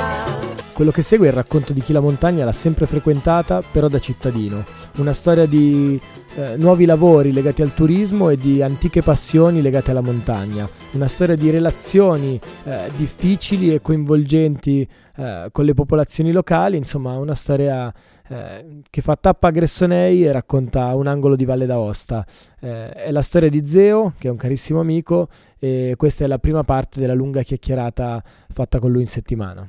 Quello 0.75 0.91
che 0.91 1.01
segue 1.01 1.25
è 1.25 1.31
il 1.31 1.35
racconto 1.35 1.73
di 1.73 1.81
chi 1.81 1.95
la 1.95 2.01
montagna 2.01 2.45
l'ha 2.45 2.53
sempre 2.53 2.85
frequentata, 2.85 3.63
però 3.63 3.89
da 3.89 3.99
cittadino. 4.01 4.65
Una 4.97 5.15
storia 5.15 5.47
di 5.47 5.99
eh, 6.35 6.57
nuovi 6.59 6.85
lavori 6.85 7.33
legati 7.33 7.63
al 7.63 7.73
turismo 7.73 8.29
e 8.29 8.37
di 8.37 8.61
antiche 8.61 9.01
passioni 9.01 9.63
legate 9.63 9.93
alla 9.93 10.03
montagna. 10.03 10.69
Una 10.91 11.09
storia 11.09 11.37
di 11.37 11.49
relazioni 11.49 12.39
eh, 12.65 12.91
difficili 12.97 13.73
e 13.73 13.81
coinvolgenti 13.81 14.87
eh, 15.17 15.49
con 15.51 15.65
le 15.65 15.73
popolazioni 15.73 16.33
locali, 16.33 16.77
insomma 16.77 17.17
una 17.17 17.35
storia 17.35 17.91
eh, 18.29 18.83
che 18.89 19.01
fa 19.03 19.17
tappa 19.17 19.49
a 19.49 19.51
Gressonei 19.51 20.25
e 20.25 20.33
racconta 20.33 20.95
un 20.95 21.07
angolo 21.07 21.37
di 21.37 21.45
Valle 21.45 21.67
d'Aosta. 21.67 22.27
Eh, 22.61 22.91
è 22.93 23.11
la 23.11 23.23
storia 23.23 23.51
di 23.51 23.67
Zeo, 23.67 24.15
che 24.19 24.29
è 24.29 24.31
un 24.31 24.37
carissimo 24.37 24.81
amico, 24.81 25.29
e 25.59 25.95
questa 25.97 26.25
è 26.25 26.27
la 26.27 26.39
prima 26.39 26.65
parte 26.65 27.01
della 27.01 27.15
lunga 27.15 27.43
chiacchierata 27.43 28.23
fatta 28.49 28.79
con 28.79 28.91
lui 28.91 29.03
in 29.03 29.09
settimana. 29.09 29.69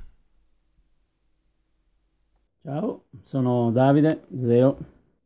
Ciao, 2.63 3.03
sono 3.23 3.69
Davide, 3.69 4.23
Zeo, 4.41 4.77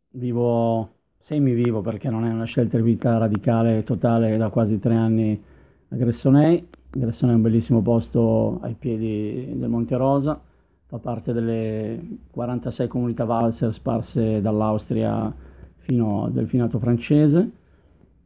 vivo, 0.10 0.90
semi-vivo 1.20 1.80
perché 1.80 2.10
non 2.10 2.26
è 2.26 2.32
una 2.32 2.44
scelta 2.44 2.76
di 2.76 2.84
vita 2.84 3.18
radicale 3.18 3.84
totale 3.84 4.36
da 4.36 4.50
quasi 4.50 4.78
tre 4.78 4.96
anni 4.96 5.42
a 5.90 5.96
Gressonei. 5.96 6.68
Gressonei 6.90 7.36
è 7.36 7.38
un 7.38 7.44
bellissimo 7.44 7.82
posto 7.82 8.60
ai 8.62 8.74
piedi 8.74 9.54
del 9.56 9.70
Monte 9.70 9.96
Rosa, 9.96 10.42
fa 10.89 10.98
parte 10.98 11.34
delle 11.34 12.00
46 12.31 12.88
comunità 12.88 13.24
valser 13.24 13.72
sparse 13.75 14.41
dall'Austria 14.41 15.31
fino 15.77 16.24
al 16.24 16.31
delfinato 16.31 16.79
francese. 16.79 17.51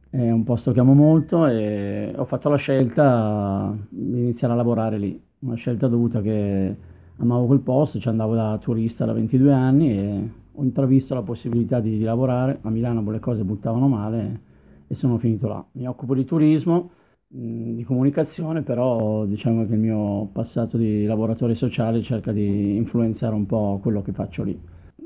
È 0.08 0.30
un 0.30 0.44
posto 0.44 0.72
che 0.72 0.80
amo 0.80 0.94
molto 0.94 1.46
e 1.46 2.14
ho 2.16 2.24
fatto 2.24 2.48
la 2.48 2.56
scelta 2.56 3.76
di 3.90 4.18
iniziare 4.18 4.54
a 4.54 4.56
lavorare 4.56 4.96
lì, 4.96 5.22
una 5.40 5.56
scelta 5.56 5.88
dovuta 5.88 6.22
che 6.22 6.76
amavo 7.16 7.44
quel 7.44 7.60
posto, 7.60 7.98
ci 7.98 8.08
andavo 8.08 8.34
da 8.34 8.56
turista 8.56 9.04
da 9.04 9.12
22 9.12 9.52
anni 9.52 9.90
e 9.90 10.30
ho 10.54 10.62
intravisto 10.62 11.12
la 11.12 11.22
possibilità 11.22 11.80
di, 11.80 11.98
di 11.98 12.04
lavorare. 12.04 12.60
A 12.62 12.70
Milano 12.70 13.10
le 13.10 13.20
cose 13.20 13.44
buttavano 13.44 13.88
male 13.88 14.40
e 14.86 14.94
sono 14.94 15.18
finito 15.18 15.48
là. 15.48 15.62
Mi 15.72 15.86
occupo 15.86 16.14
di 16.14 16.24
turismo, 16.24 16.88
di 17.36 17.82
comunicazione, 17.84 18.62
però 18.62 19.24
diciamo 19.24 19.66
che 19.66 19.74
il 19.74 19.80
mio 19.80 20.28
passato 20.32 20.76
di 20.76 21.04
lavoratore 21.04 21.54
sociale 21.54 22.02
cerca 22.02 22.32
di 22.32 22.76
influenzare 22.76 23.34
un 23.34 23.46
po' 23.46 23.78
quello 23.82 24.02
che 24.02 24.12
faccio 24.12 24.42
lì. 24.42 24.58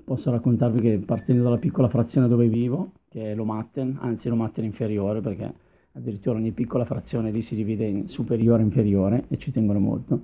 Posso 0.05 0.31
raccontarvi 0.31 0.81
che 0.81 0.99
partendo 1.05 1.43
dalla 1.43 1.59
piccola 1.59 1.89
frazione 1.89 2.29
dove 2.29 2.49
vivo, 2.49 2.93
che 3.09 3.33
è 3.33 3.35
l'Omatten, 3.35 3.99
anzi 4.01 4.29
l'Omatten 4.29 4.65
inferiore, 4.65 5.21
perché 5.21 5.53
addirittura 5.93 6.39
ogni 6.39 6.53
piccola 6.53 6.85
frazione 6.85 7.31
lì 7.31 7.41
si 7.43 7.55
divide 7.55 7.87
in 7.87 8.09
superiore 8.09 8.63
e 8.63 8.65
inferiore 8.67 9.25
e 9.29 9.39
ci 9.39 9.51
tengono 9.51 9.79
molto 9.79 10.21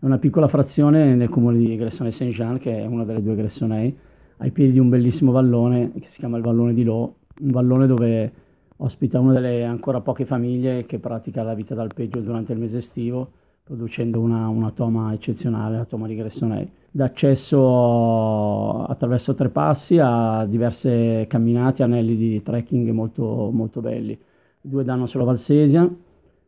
è 0.00 0.04
una 0.04 0.18
piccola 0.18 0.46
frazione 0.46 1.16
nel 1.16 1.28
comune 1.28 1.58
di 1.58 1.74
Gressone 1.74 2.12
Saint-Jean, 2.12 2.58
che 2.60 2.82
è 2.82 2.86
una 2.86 3.02
delle 3.02 3.20
due 3.20 3.34
Gressonei, 3.34 3.96
ai 4.36 4.52
piedi 4.52 4.70
di 4.70 4.78
un 4.78 4.88
bellissimo 4.88 5.32
vallone 5.32 5.90
che 5.92 6.06
si 6.06 6.20
chiama 6.20 6.36
il 6.36 6.44
Vallone 6.44 6.72
di 6.72 6.84
Lo, 6.84 7.16
un 7.40 7.50
vallone 7.50 7.88
dove 7.88 8.32
ospita 8.78 9.18
una 9.18 9.32
delle 9.32 9.64
ancora 9.64 10.00
poche 10.00 10.24
famiglie 10.24 10.84
che 10.84 10.98
pratica 10.98 11.42
la 11.42 11.54
vita 11.54 11.74
d'alpeggio 11.74 12.20
durante 12.20 12.52
il 12.52 12.58
mese 12.58 12.78
estivo, 12.78 13.30
producendo 13.62 14.20
una, 14.20 14.48
una 14.48 14.70
toma 14.70 15.12
eccezionale, 15.12 15.76
la 15.76 15.84
toma 15.84 16.06
di 16.06 16.14
Gressonei. 16.14 16.70
D'accesso 16.90 18.84
attraverso 18.84 19.34
tre 19.34 19.50
passi 19.50 19.98
a 19.98 20.44
diverse 20.46 21.26
camminate, 21.28 21.82
anelli 21.82 22.16
di 22.16 22.42
trekking 22.42 22.90
molto, 22.90 23.50
molto 23.52 23.80
belli. 23.80 24.18
Due 24.60 24.84
danno 24.84 25.06
sulla 25.06 25.24
Valsesia, 25.24 25.88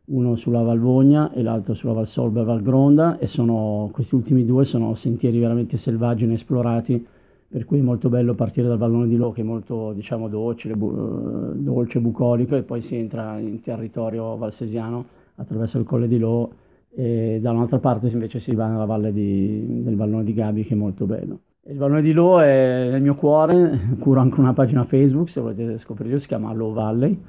uno 0.05 0.35
sulla 0.35 0.61
Valvogna 0.61 1.31
e 1.31 1.41
l'altro 1.43 1.73
sulla 1.73 1.93
Val 1.93 2.07
Solba 2.07 2.41
e 2.41 2.43
Val 2.43 2.61
Gronda 2.61 3.17
e 3.17 3.27
sono, 3.27 3.89
questi 3.91 4.15
ultimi 4.15 4.45
due 4.45 4.65
sono 4.65 4.95
sentieri 4.95 5.39
veramente 5.39 5.77
selvaggi 5.77 6.23
inesplorati 6.23 7.05
per 7.51 7.65
cui 7.65 7.79
è 7.79 7.81
molto 7.81 8.07
bello 8.07 8.33
partire 8.33 8.67
dal 8.67 8.77
vallone 8.77 9.07
di 9.07 9.17
Lo 9.17 9.31
che 9.31 9.41
è 9.41 9.43
molto 9.43 9.91
diciamo 9.91 10.29
dolce, 10.29 10.73
bu- 10.73 11.53
dolce 11.55 11.99
bucolico 11.99 12.55
e 12.55 12.63
poi 12.63 12.81
si 12.81 12.95
entra 12.95 13.37
in 13.39 13.59
territorio 13.59 14.37
valsesiano 14.37 15.03
attraverso 15.35 15.77
il 15.77 15.83
colle 15.83 16.07
di 16.07 16.17
Lo 16.17 16.51
e 16.93 17.39
da 17.41 17.51
un'altra 17.51 17.79
parte 17.79 18.07
invece 18.07 18.39
si 18.39 18.55
va 18.55 18.67
nella 18.67 18.85
valle 18.85 19.11
di, 19.11 19.83
del 19.83 19.97
vallone 19.97 20.23
di 20.23 20.33
Gabi 20.33 20.63
che 20.63 20.73
è 20.73 20.77
molto 20.77 21.05
bello. 21.05 21.39
Il 21.63 21.77
vallone 21.77 22.01
di 22.01 22.13
Lo 22.13 22.41
è 22.41 22.87
nel 22.89 23.01
mio 23.01 23.15
cuore, 23.15 23.95
curo 23.99 24.21
anche 24.21 24.39
una 24.39 24.53
pagina 24.53 24.85
Facebook 24.85 25.29
se 25.29 25.41
volete 25.41 25.77
scoprirlo, 25.77 26.19
si 26.19 26.27
chiama 26.27 26.53
Low 26.53 26.71
Valley 26.71 27.19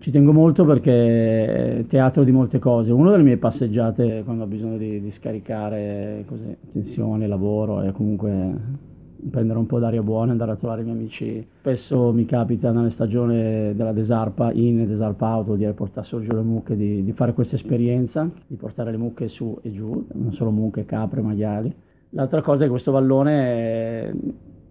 ci 0.00 0.12
tengo 0.12 0.32
molto 0.32 0.64
perché 0.64 1.78
è 1.78 1.86
teatro 1.86 2.22
di 2.22 2.30
molte 2.30 2.60
cose. 2.60 2.92
Una 2.92 3.10
delle 3.10 3.24
mie 3.24 3.36
passeggiate 3.36 4.22
quando 4.24 4.44
ho 4.44 4.46
bisogno 4.46 4.76
di, 4.76 5.00
di 5.00 5.10
scaricare 5.10 6.24
così, 6.26 6.56
tensione, 6.72 7.26
lavoro 7.26 7.82
e 7.82 7.90
comunque 7.90 8.54
prendere 9.30 9.58
un 9.58 9.66
po' 9.66 9.78
d'aria 9.78 10.02
buona, 10.02 10.32
andare 10.32 10.52
a 10.52 10.56
trovare 10.56 10.82
i 10.82 10.84
miei 10.84 10.96
amici. 10.96 11.46
Spesso 11.60 12.12
mi 12.12 12.24
capita 12.24 12.70
nelle 12.70 12.90
stagioni 12.90 13.74
della 13.74 13.92
Desarpa 13.92 14.52
in 14.52 14.80
e 14.80 14.86
Desarpa 14.86 15.40
vuol 15.40 15.58
dire 15.58 15.72
portare 15.72 16.06
su 16.06 16.20
giù 16.20 16.34
le 16.34 16.42
mucche, 16.42 16.76
di, 16.76 17.02
di, 17.02 17.12
fare 17.12 17.32
questa 17.32 17.56
esperienza, 17.56 18.30
di 18.46 18.56
portare 18.56 18.90
le 18.90 18.96
mucche 18.96 19.28
su 19.28 19.58
e 19.62 19.72
giù, 19.72 20.06
non 20.14 20.32
solo 20.32 20.50
mucche, 20.50 20.84
capre, 20.84 21.20
maiali. 21.20 21.74
L'altra 22.10 22.40
cosa 22.40 22.60
è 22.60 22.64
che 22.64 22.70
questo 22.70 22.92
vallone 22.92 23.32
è, 23.42 24.12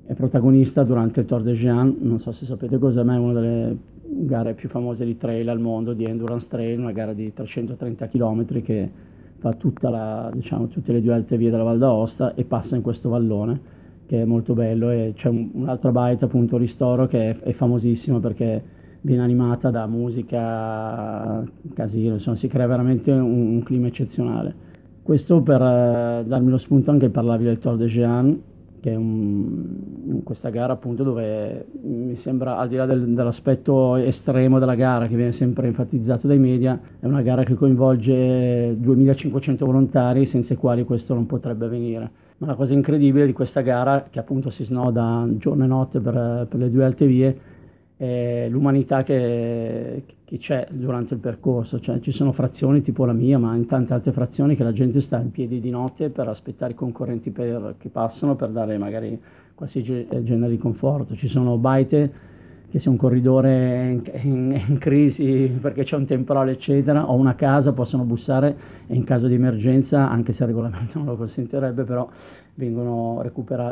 è 0.05 0.13
protagonista 0.13 0.83
durante 0.83 1.19
il 1.19 1.25
Tour 1.25 1.43
de 1.43 1.53
Jean, 1.53 1.97
non 1.99 2.19
so 2.19 2.31
se 2.31 2.45
sapete 2.45 2.77
cos'è, 2.77 3.03
ma 3.03 3.15
è 3.15 3.17
una 3.17 3.33
delle 3.33 3.77
gare 4.09 4.53
più 4.53 4.69
famose 4.69 5.05
di 5.05 5.17
trail 5.17 5.47
al 5.49 5.59
mondo, 5.59 5.93
di 5.93 6.05
Endurance 6.05 6.47
Trail, 6.49 6.79
una 6.79 6.93
gara 6.93 7.13
di 7.13 7.31
330 7.33 8.07
km 8.07 8.61
che 8.61 8.91
fa 9.37 9.55
la, 9.89 10.31
diciamo, 10.33 10.67
tutte 10.67 10.91
le 10.91 11.01
due 11.01 11.13
alte 11.13 11.37
vie 11.37 11.51
della 11.51 11.63
Val 11.63 11.77
d'Aosta 11.77 12.33
e 12.33 12.43
passa 12.43 12.75
in 12.75 12.81
questo 12.81 13.09
vallone 13.09 13.75
che 14.07 14.21
è 14.21 14.25
molto 14.25 14.53
bello 14.53 14.89
e 14.89 15.13
c'è 15.15 15.27
un, 15.27 15.49
un'altra 15.53 15.91
baita 15.91 16.25
appunto 16.25 16.57
Ristoro 16.57 17.05
che 17.07 17.29
è, 17.29 17.37
è 17.39 17.51
famosissimo 17.51 18.19
perché 18.19 18.75
viene 19.01 19.21
animata 19.21 19.69
da 19.69 19.85
musica 19.85 21.43
casino, 21.73 22.15
insomma 22.15 22.37
si 22.37 22.47
crea 22.47 22.67
veramente 22.67 23.11
un, 23.11 23.55
un 23.55 23.63
clima 23.63 23.87
eccezionale. 23.87 24.65
Questo 25.03 25.41
per 25.41 25.61
eh, 25.61 26.23
darmi 26.25 26.49
lo 26.49 26.57
spunto 26.57 26.91
anche 26.91 27.09
parlavi 27.09 27.43
del 27.43 27.59
Tour 27.59 27.75
de 27.75 27.85
Jean, 27.85 28.41
che 28.79 28.91
è 28.91 28.95
un, 28.95 30.21
questa 30.23 30.49
gara 30.49 30.73
appunto 30.73 31.03
dove 31.03 31.67
mi 31.81 32.15
sembra 32.15 32.57
al 32.57 32.67
di 32.69 32.75
là 32.75 32.85
del, 32.85 33.13
dell'aspetto 33.13 33.95
estremo 33.95 34.59
della 34.59 34.75
gara 34.75 35.07
che 35.07 35.15
viene 35.15 35.31
sempre 35.31 35.67
enfatizzato 35.67 36.27
dai 36.27 36.39
media, 36.39 36.79
è 36.99 37.05
una 37.05 37.21
gara 37.21 37.43
che 37.43 37.55
coinvolge 37.55 38.75
2500 38.77 39.65
volontari 39.65 40.25
senza 40.25 40.53
i 40.53 40.57
quali 40.57 40.83
questo 40.83 41.13
non 41.13 41.25
potrebbe 41.25 41.65
avvenire 41.65 42.11
ma 42.37 42.47
la 42.47 42.55
cosa 42.55 42.73
incredibile 42.73 43.25
di 43.25 43.33
questa 43.33 43.61
gara, 43.61 44.07
che 44.09 44.19
appunto 44.19 44.49
si 44.49 44.63
snoda 44.63 45.27
giorno 45.37 45.63
e 45.63 45.67
notte 45.67 45.99
per, 45.99 46.45
per 46.47 46.59
le 46.59 46.69
due 46.69 46.83
alte 46.83 47.07
vie, 47.07 47.39
è 47.97 48.47
l'umanità 48.49 49.01
che, 49.01 50.03
che, 50.23 50.37
c'è 50.37 50.67
durante 50.69 51.15
il 51.15 51.19
percorso. 51.19 51.79
Cioè, 51.79 51.99
ci 51.99 52.11
sono 52.11 52.31
frazioni 52.31 52.83
tipo 52.83 53.05
la 53.05 53.13
mia, 53.13 53.39
ma 53.39 53.55
in 53.55 53.65
tante 53.65 53.93
altre 53.93 54.11
frazioni 54.11 54.55
che 54.55 54.63
la 54.63 54.71
gente 54.71 55.01
sta 55.01 55.19
in 55.19 55.31
piedi 55.31 55.59
di 55.59 55.71
notte 55.71 56.11
per 56.11 56.27
aspettare 56.27 56.73
i 56.73 56.75
concorrenti 56.75 57.31
per, 57.31 57.75
che 57.79 57.89
passano 57.89 58.35
per 58.35 58.49
dare 58.49 58.77
magari 58.77 59.19
qualsiasi 59.55 60.07
genere 60.21 60.51
di 60.51 60.57
conforto. 60.57 61.15
Ci 61.15 61.27
sono 61.27 61.57
baite 61.57 62.35
che 62.69 62.79
sia 62.79 62.91
un 62.91 62.97
corridore 62.97 63.89
in, 63.89 64.01
in, 64.23 64.63
in, 64.67 64.77
crisi 64.77 65.57
perché 65.61 65.83
c'è 65.83 65.95
un 65.95 66.05
temporale 66.05 66.51
eccetera 66.51 67.09
o 67.09 67.15
una 67.15 67.35
casa 67.35 67.71
possono 67.71 68.03
bussare 68.03 68.57
e 68.87 68.95
in 68.95 69.05
caso 69.05 69.27
di 69.27 69.35
emergenza 69.35 70.09
anche 70.09 70.33
se 70.33 70.43
il 70.43 70.49
regolamento 70.49 70.97
non 70.97 71.07
lo 71.07 71.15
consentirebbe 71.15 71.83
però 71.83 72.09
vengono, 72.55 73.23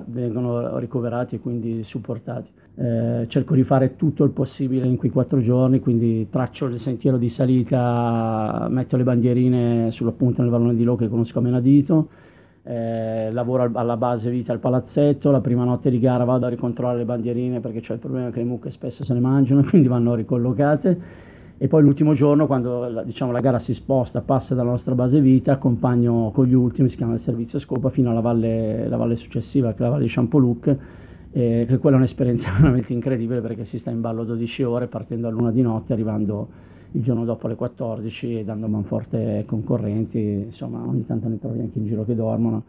vengono 0.05 0.77
ricoverati 0.77 1.35
e 1.35 1.39
quindi 1.39 1.83
supportati. 1.83 2.49
Eh, 2.77 3.25
cerco 3.27 3.55
di 3.55 3.63
fare 3.63 3.95
tutto 3.95 4.23
il 4.25 4.31
possibile 4.31 4.85
in 4.85 4.97
quei 4.97 5.09
quattro 5.09 5.41
giorni 5.41 5.79
quindi 5.79 6.27
traccio 6.29 6.65
il 6.65 6.77
sentiero 6.77 7.17
di 7.17 7.29
salita 7.29 8.67
metto 8.69 8.97
le 8.97 9.03
bandierine 9.03 9.91
sulla 9.91 10.11
punta 10.11 10.41
nel 10.41 10.51
vallone 10.51 10.75
di 10.75 10.83
Lo 10.83 10.97
che 10.97 11.07
conosco 11.07 11.39
a 11.39 11.41
menadito 11.41 12.09
eh, 12.67 13.31
lavoro 13.31 13.69
alla 13.73 13.95
base 13.95 14.31
vita 14.31 14.51
al 14.51 14.57
palazzetto, 14.59 15.29
la 15.29 15.39
prima 15.39 15.63
notte 15.63 15.91
di 15.91 15.99
gara 15.99 16.23
vado 16.23 16.47
a 16.47 16.49
ricontrollare 16.49 16.97
le 16.97 17.05
bandierine 17.05 17.59
perché 17.59 17.79
c'è 17.79 17.93
il 17.93 17.99
problema 17.99 18.31
che 18.31 18.39
le 18.39 18.45
mucche 18.45 18.71
spesso 18.71 19.03
se 19.03 19.13
ne 19.13 19.19
mangiano, 19.19 19.61
quindi 19.69 19.87
vanno 19.87 20.15
ricollocate. 20.15 21.23
E 21.57 21.67
poi 21.69 21.83
l'ultimo 21.83 22.13
giorno 22.13 22.47
quando 22.47 23.03
diciamo, 23.05 23.31
la 23.31 23.39
gara 23.39 23.59
si 23.59 23.73
sposta, 23.73 24.21
passa 24.21 24.55
dalla 24.55 24.71
nostra 24.71 24.93
base 24.95 25.21
vita, 25.21 25.53
accompagno 25.53 26.31
con 26.33 26.47
gli 26.47 26.53
ultimi, 26.53 26.89
si 26.89 26.97
chiama 26.97 27.13
il 27.13 27.19
servizio 27.19 27.59
scopa, 27.59 27.89
fino 27.89 28.09
alla 28.09 28.19
valle, 28.19 28.87
valle 28.89 29.15
successiva 29.15 29.71
che 29.71 29.77
è 29.77 29.81
la 29.83 29.89
valle 29.89 30.03
di 30.03 30.09
Champoluc, 30.09 30.77
eh, 31.31 31.65
che 31.67 31.77
quella 31.77 31.95
è 31.95 31.99
un'esperienza 31.99 32.49
veramente 32.59 32.91
incredibile 32.93 33.41
perché 33.41 33.63
si 33.63 33.77
sta 33.77 33.91
in 33.91 34.01
ballo 34.01 34.23
12 34.23 34.63
ore 34.63 34.87
partendo 34.87 35.27
a 35.27 35.29
luna 35.29 35.51
di 35.51 35.61
notte, 35.61 35.93
arrivando 35.93 36.47
il 36.95 37.03
giorno 37.03 37.25
dopo 37.25 37.45
alle 37.45 37.55
14 37.55 38.43
dando 38.45 38.67
manforte 38.67 39.17
ai 39.17 39.45
concorrenti, 39.45 40.45
insomma 40.47 40.81
ogni 40.85 41.05
tanto 41.05 41.27
ne 41.27 41.37
trovi 41.37 41.59
anche 41.59 41.77
in 41.77 41.85
giro 41.85 42.05
che 42.05 42.15
dormono. 42.15 42.63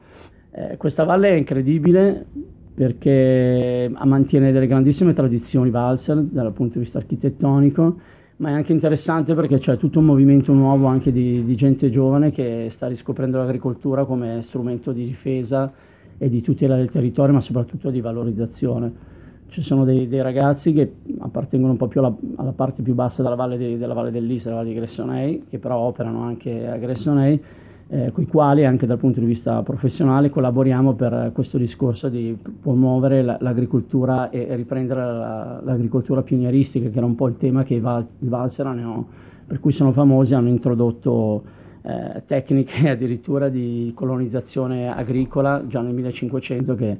Eh, 0.51 0.77
questa 0.77 1.05
valle 1.05 1.31
è 1.31 1.35
incredibile 1.35 2.27
perché 2.75 3.91
mantiene 4.05 4.53
delle 4.53 4.67
grandissime 4.67 5.15
tradizioni 5.15 5.71
valser 5.71 6.21
dal 6.23 6.53
punto 6.53 6.75
di 6.75 6.85
vista 6.85 6.99
architettonico, 6.99 7.97
ma 8.39 8.51
è 8.51 8.53
anche 8.53 8.73
interessante 8.73 9.33
perché 9.35 9.59
c'è 9.59 9.77
tutto 9.79 10.01
un 10.01 10.05
movimento 10.07 10.53
nuovo 10.53 10.87
anche 10.87 11.13
di, 11.13 11.45
di 11.45 11.55
gente 11.55 11.89
giovane 11.89 12.33
che 12.33 12.67
sta 12.71 12.89
riscoprendo 12.89 13.39
l'agricoltura 13.39 14.05
come 14.05 14.43
strumento 14.43 14.93
di 14.93 15.07
difesa 15.07 15.73
e 16.19 16.29
di 16.29 16.43
tutela 16.43 16.77
del 16.77 16.91
territorio, 16.91 17.35
ma 17.35 17.41
soprattutto 17.41 17.91
di 17.91 18.01
valorizzazione 18.01 19.15
ci 19.49 19.63
sono 19.63 19.85
dei, 19.85 20.09
dei, 20.09 20.23
ragazzi 20.23 20.73
che 20.73 20.97
appartengono 21.19 21.73
un 21.73 21.79
po' 21.79 21.89
più 21.89 22.01
alla, 22.01 22.15
alla 22.37 22.53
parte 22.53 22.83
più 22.83 22.95
bassa 22.95 23.23
della 23.23 23.35
valle, 23.35 23.57
di, 23.57 23.79
della 23.79 23.95
valle 23.95 24.11
dell'Isla, 24.11 24.51
la 24.51 24.57
valle 24.57 24.69
di 24.71 24.75
Gressonei, 24.75 25.45
che 25.49 25.59
però 25.59 25.79
operano 25.79 26.23
anche 26.23 26.69
a 26.69 26.77
Gressonei, 26.77 27.43
eh, 27.89 28.11
con 28.11 28.25
i 28.25 28.27
quali 28.27 28.65
anche 28.65 28.87
dal 28.87 28.99
punto 28.99 29.21
di 29.21 29.27
vista 29.27 29.63
professionale 29.63 30.29
collaboriamo 30.29 30.95
per 30.95 31.31
questo 31.33 31.57
discorso 31.57 32.09
di 32.09 32.37
promuovere 32.61 33.23
la, 33.23 33.37
l'agricoltura 33.41 34.31
e, 34.31 34.47
e 34.49 34.57
riprendere 34.57 35.01
la, 35.01 35.61
l'agricoltura 35.63 36.23
pionieristica, 36.23 36.89
che 36.89 36.97
era 36.97 37.07
un 37.07 37.15
po' 37.15 37.29
il 37.29 37.37
tema 37.37 37.63
che 37.63 37.75
i, 37.75 37.81
Val, 37.81 38.07
i 38.19 38.29
Valser 38.29 38.67
hanno, 38.67 39.07
per 39.47 39.61
cui 39.61 39.73
sono 39.73 39.93
famosi, 39.93 40.35
hanno 40.35 40.49
introdotto 40.49 41.45
eh, 41.83 42.25
tecniche 42.27 42.91
addirittura 42.91 43.49
di 43.49 43.93
colonizzazione 43.95 44.93
agricola 44.93 45.65
già 45.67 45.81
nel 45.81 45.95
1500 45.95 46.75
che 46.75 46.99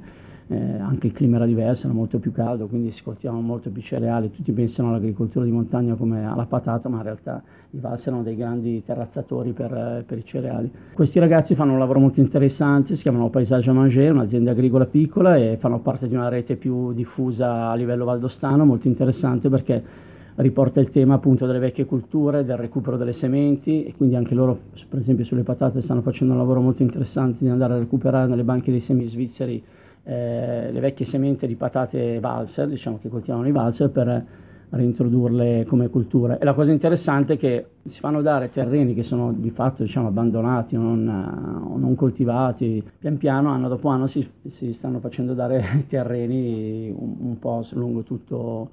eh, 0.49 0.77
anche 0.79 1.07
il 1.07 1.13
clima 1.13 1.35
era 1.35 1.45
diverso, 1.45 1.87
era 1.87 1.95
molto 1.95 2.19
più 2.19 2.31
caldo, 2.31 2.67
quindi 2.67 2.91
si 2.91 3.03
coltivavano 3.03 3.43
molto 3.43 3.69
più 3.69 3.81
cereali, 3.81 4.31
tutti 4.31 4.51
pensano 4.53 4.89
all'agricoltura 4.89 5.43
di 5.43 5.51
montagna 5.51 5.95
come 5.95 6.25
alla 6.25 6.45
patata, 6.45 6.87
ma 6.87 6.97
in 6.97 7.03
realtà 7.03 7.43
i 7.71 7.79
Vals 7.79 8.07
erano 8.07 8.23
dei 8.23 8.35
grandi 8.35 8.81
terrazzatori 8.83 9.51
per, 9.51 10.03
per, 10.05 10.17
i 10.17 10.23
cereali. 10.23 10.71
Questi 10.93 11.19
ragazzi 11.19 11.53
fanno 11.53 11.73
un 11.73 11.79
lavoro 11.79 11.99
molto 11.99 12.21
interessante, 12.21 12.95
si 12.95 13.01
chiamano 13.01 13.29
Paesage 13.29 13.69
à 13.69 13.73
Manger, 13.73 14.13
un'azienda 14.13 14.51
agricola 14.51 14.85
piccola 14.85 15.35
e 15.35 15.57
fanno 15.59 15.79
parte 15.79 16.07
di 16.07 16.15
una 16.15 16.29
rete 16.29 16.55
più 16.55 16.93
diffusa 16.93 17.69
a 17.69 17.75
livello 17.75 18.05
valdostano, 18.05 18.63
molto 18.63 18.87
interessante 18.87 19.49
perché 19.49 20.05
riporta 20.37 20.79
il 20.79 20.91
tema 20.91 21.15
appunto 21.15 21.45
delle 21.45 21.59
vecchie 21.59 21.85
culture, 21.85 22.45
del 22.45 22.57
recupero 22.57 22.95
delle 22.95 23.13
sementi 23.13 23.83
e 23.83 23.95
quindi 23.95 24.15
anche 24.15 24.35
loro 24.35 24.57
per 24.87 24.99
esempio 24.99 25.25
sulle 25.25 25.43
patate 25.43 25.81
stanno 25.81 26.01
facendo 26.01 26.33
un 26.33 26.39
lavoro 26.39 26.61
molto 26.61 26.83
interessante 26.83 27.43
di 27.43 27.49
andare 27.49 27.73
a 27.73 27.79
recuperare 27.79 28.27
nelle 28.27 28.43
banche 28.43 28.71
dei 28.71 28.79
semi 28.79 29.05
svizzeri 29.05 29.63
eh, 30.09 30.71
le 30.71 30.79
vecchie 30.79 31.05
sementi 31.05 31.45
di 31.47 31.55
patate 31.55 32.21
valser, 32.21 32.69
diciamo 32.69 32.97
che 32.97 33.09
coltivano 33.09 33.45
i 33.45 33.51
valser 33.51 33.89
per 33.89 34.25
reintrodurle 34.69 35.65
come 35.65 35.89
cultura. 35.89 36.37
E 36.37 36.45
la 36.45 36.53
cosa 36.53 36.71
interessante 36.71 37.33
è 37.33 37.37
che 37.37 37.65
si 37.85 37.99
fanno 37.99 38.21
dare 38.21 38.49
terreni 38.49 38.93
che 38.93 39.03
sono 39.03 39.33
di 39.33 39.49
fatto 39.49 39.83
diciamo, 39.83 40.07
abbandonati 40.07 40.77
o 40.77 40.81
non, 40.81 41.03
non, 41.03 41.95
coltivati, 41.95 42.81
pian 42.97 43.17
piano, 43.17 43.49
anno 43.49 43.67
dopo 43.67 43.89
anno, 43.89 44.07
si, 44.07 44.25
si 44.47 44.71
stanno 44.71 44.99
facendo 44.99 45.33
dare 45.33 45.85
terreni 45.89 46.89
un, 46.89 47.15
un, 47.19 47.39
po' 47.39 47.65
lungo 47.71 48.03
tutto 48.03 48.69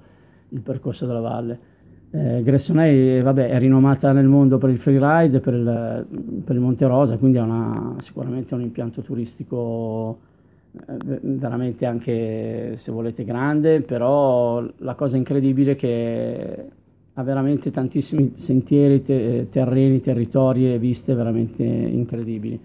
il 0.50 0.60
percorso 0.60 1.04
della 1.04 1.20
valle. 1.20 1.58
Eh, 2.10 2.42
Gressonei 2.44 3.20
vabbè, 3.22 3.48
è 3.48 3.58
rinomata 3.58 4.12
nel 4.12 4.26
mondo 4.26 4.58
per 4.58 4.70
il 4.70 4.78
freeride, 4.78 5.40
per 5.40 5.54
il, 5.54 6.06
per 6.44 6.54
il 6.54 6.60
Monte 6.60 6.86
Rosa, 6.86 7.16
quindi 7.18 7.38
è 7.38 8.02
sicuramente 8.02 8.54
un 8.54 8.60
impianto 8.60 9.00
turistico 9.00 10.32
veramente 11.20 11.86
anche 11.86 12.76
se 12.76 12.90
volete 12.90 13.24
grande, 13.24 13.80
però 13.80 14.64
la 14.78 14.94
cosa 14.94 15.16
incredibile 15.16 15.72
è 15.72 15.76
che 15.76 16.68
ha 17.14 17.22
veramente 17.22 17.70
tantissimi 17.70 18.34
sentieri, 18.36 19.02
te- 19.02 19.48
terreni, 19.50 20.00
territori 20.00 20.72
e 20.72 20.78
viste 20.78 21.14
veramente 21.14 21.62
incredibili. 21.62 22.60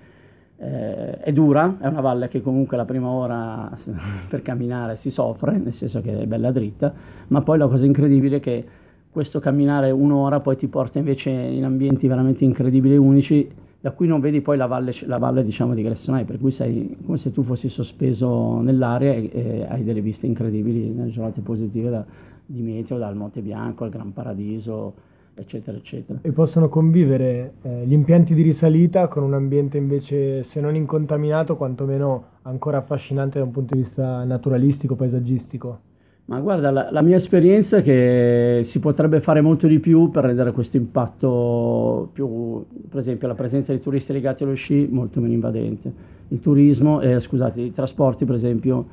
Eh, 0.62 1.19
è 1.19 1.32
dura, 1.32 1.78
è 1.80 1.88
una 1.88 2.02
valle 2.02 2.28
che 2.28 2.41
comunque 2.41 2.76
la 2.76 2.86
prima 2.86 3.10
ora 3.10 3.69
per 4.28 4.41
camminare 4.41 4.98
si 4.98 5.12
soffre, 5.12 5.58
nel 5.58 5.74
senso 5.74 6.02
che 6.02 6.19
è 6.19 6.26
bella 6.26 6.52
dritta, 6.52 6.93
ma 7.28 7.41
poi 7.41 7.60
la 7.60 7.67
cosa 7.67 7.86
incredibile 7.86 8.38
è 8.38 8.39
che 8.39 8.65
questo 9.12 9.39
camminare 9.39 9.91
un'ora 9.91 10.39
poi 10.39 10.58
ti 10.58 10.67
porta 10.67 10.98
invece 10.98 11.30
in 11.30 11.63
ambienti 11.63 12.08
veramente 12.08 12.43
incredibili 12.43 12.95
e 12.95 12.98
unici 12.98 13.50
da 13.82 13.92
cui 13.92 14.08
non 14.08 14.20
vedi 14.20 14.42
poi 14.42 14.58
la 14.58 14.65
valle, 14.65 14.94
la 15.04 15.18
valle 15.18 15.44
diciamo, 15.44 15.74
di 15.74 15.82
Gressonai, 15.82 16.26
per 16.26 16.38
cui 16.38 16.52
sei 16.52 16.98
come 17.06 17.18
se 17.18 17.32
tu 17.32 17.44
fossi 17.44 17.70
sospeso 17.70 18.60
nell'aria 18.60 19.13
e, 19.13 19.30
e 19.32 19.65
hai 19.70 19.84
delle 19.84 20.02
viste 20.02 20.26
incredibili 20.26 20.89
nelle 20.89 21.12
giornate 21.12 21.42
positive 21.42 21.89
da, 21.89 22.06
di 22.46 22.62
meteo, 22.62 22.98
dal 22.98 23.15
Monte 23.15 23.42
Bianco 23.42 23.86
al 23.86 23.89
Gran 23.89 24.12
Paradiso, 24.12 24.94
eccetera, 25.34 25.78
eccetera. 25.78 26.20
E 26.22 26.32
possono 26.32 26.68
convivere 26.68 27.54
eh, 27.62 27.86
gli 27.86 27.94
impianti 27.94 28.34
di 28.34 28.42
risalita 28.42 29.08
con 29.08 29.24
un 29.24 29.34
ambiente 29.34 29.78
invece, 29.78 30.44
se 30.44 30.60
non 30.60 30.76
incontaminato, 30.76 31.56
quantomeno 31.56 32.24
ancora 32.42 32.80
affascinante 32.80 33.39
da 33.39 33.46
un 33.46 33.52
punto 33.52 33.76
di 33.76 33.82
vista 33.82 34.26
naturalistico, 34.26 34.96
paesaggistico? 34.96 35.88
Ma 36.30 36.39
guarda, 36.42 36.70
la, 36.70 36.89
la, 36.92 37.02
mia 37.02 37.15
esperienza 37.15 37.78
è 37.78 37.82
che 37.82 38.62
si 38.63 38.78
potrebbe 38.78 39.20
fare 39.20 39.42
molto 39.42 39.65
di 39.65 39.80
più 39.80 40.12
per 40.12 40.26
rendere 40.26 40.52
questo 40.52 40.78
impatto 40.78 42.12
più, 42.13 42.63
per 42.88 43.00
esempio, 43.00 43.28
la 43.28 43.34
presenza 43.34 43.72
di 43.72 43.80
turisti 43.80 44.13
legati 44.13 44.44
allo 44.44 44.54
sci 44.54 44.88
molto 44.92 45.22
meno 45.22 45.34
invadente. 45.34 45.92
Il 46.28 46.39
turismo, 46.39 47.02
eh, 47.02 47.20
scusate, 47.20 47.62
i 47.62 47.72
trasporti, 47.72 48.26
per 48.26 48.36
esempio, 48.36 48.86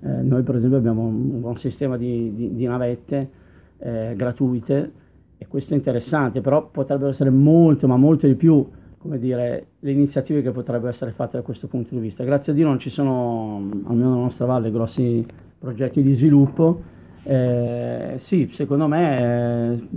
eh, 0.00 0.22
noi 0.22 0.42
per 0.42 0.56
esempio 0.56 0.78
abbiamo 0.78 1.02
un 1.02 1.40
buon 1.40 1.56
sistema 1.56 1.96
di, 1.96 2.34
di, 2.34 2.52
di 2.52 2.66
navette 2.66 3.30
eh, 3.78 4.14
gratuite 4.16 4.92
e 5.38 5.46
questo 5.46 5.74
è 5.74 5.76
interessante, 5.76 6.40
però 6.40 6.66
potrebbero 6.68 7.10
essere 7.10 7.30
molto, 7.30 7.86
ma 7.86 7.96
molto 7.96 8.26
di 8.26 8.34
più, 8.34 8.68
come 8.98 9.18
dire, 9.18 9.66
le 9.78 9.92
iniziative 9.92 10.42
che 10.42 10.50
potrebbero 10.50 10.90
essere 10.90 11.12
fatte 11.12 11.36
da 11.36 11.44
questo 11.44 11.68
punto 11.68 11.94
di 11.94 12.00
vista. 12.00 12.24
Grazie 12.24 12.50
a 12.50 12.56
Dio 12.56 12.66
non 12.66 12.80
ci 12.80 12.90
sono, 12.90 13.68
almeno 13.84 14.10
nella 14.10 14.22
nostra 14.22 14.46
valle, 14.46 14.72
grossi 14.72 15.24
progetti 15.62 16.02
di 16.02 16.14
sviluppo, 16.14 16.82
eh, 17.22 18.16
sì, 18.18 18.50
secondo 18.52 18.88
me 18.88 19.20
eh, 19.20 19.88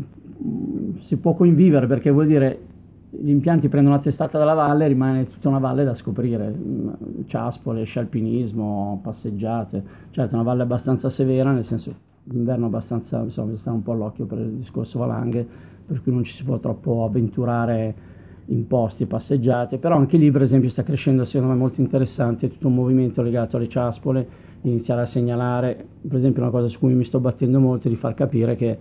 si 1.02 1.18
può 1.18 1.34
convivere 1.34 1.88
perché 1.88 2.12
vuol 2.12 2.28
dire 2.28 2.60
gli 3.10 3.30
impianti 3.30 3.68
prendono 3.68 3.96
la 3.96 4.02
testata 4.02 4.38
dalla 4.38 4.54
valle 4.54 4.88
rimane 4.88 5.28
tutta 5.28 5.50
una 5.50 5.58
valle 5.58 5.84
da 5.84 5.96
scoprire, 5.96 6.54
ciaspole, 7.26 7.84
scialpinismo, 7.84 9.00
passeggiate, 9.02 9.84
certo 10.12 10.36
una 10.36 10.44
valle 10.44 10.62
abbastanza 10.62 11.10
severa, 11.10 11.52
nel 11.52 11.66
senso 11.66 11.96
d'inverno 12.24 12.68
abbastanza, 12.68 13.20
bisogna 13.22 13.58
stare 13.58 13.76
un 13.76 13.84
po' 13.84 13.94
all'occhio 13.94 14.26
per 14.26 14.38
il 14.38 14.52
discorso 14.52 15.00
valanghe, 15.00 15.48
per 15.86 16.04
cui 16.04 16.12
non 16.12 16.24
ci 16.24 16.34
si 16.34 16.44
può 16.44 16.60
troppo 16.60 17.06
avventurare 17.06 18.14
in 18.48 18.68
posti 18.68 19.06
passeggiate, 19.06 19.78
però 19.78 19.96
anche 19.96 20.18
lì 20.18 20.30
per 20.32 20.44
esempio 20.44 20.70
sta 20.70 20.84
crescendo 20.84 21.26
secondo 21.26 21.54
me 21.54 21.60
molto 21.60 21.82
interessante 21.82 22.50
tutto 22.50 22.68
un 22.68 22.76
movimento 22.76 23.22
legato 23.22 23.58
alle 23.58 23.68
ciaspole, 23.68 24.28
iniziare 24.62 25.02
a 25.02 25.06
segnalare, 25.06 25.86
per 26.08 26.18
esempio 26.18 26.42
una 26.42 26.52
cosa 26.52 26.68
su 26.68 26.80
cui 26.80 26.94
mi 26.94 27.06
sto 27.06 27.20
battendo 27.20 27.60
molto, 27.60 27.90
di 27.90 27.96
far 27.96 28.14
capire 28.14 28.56
che 28.56 28.78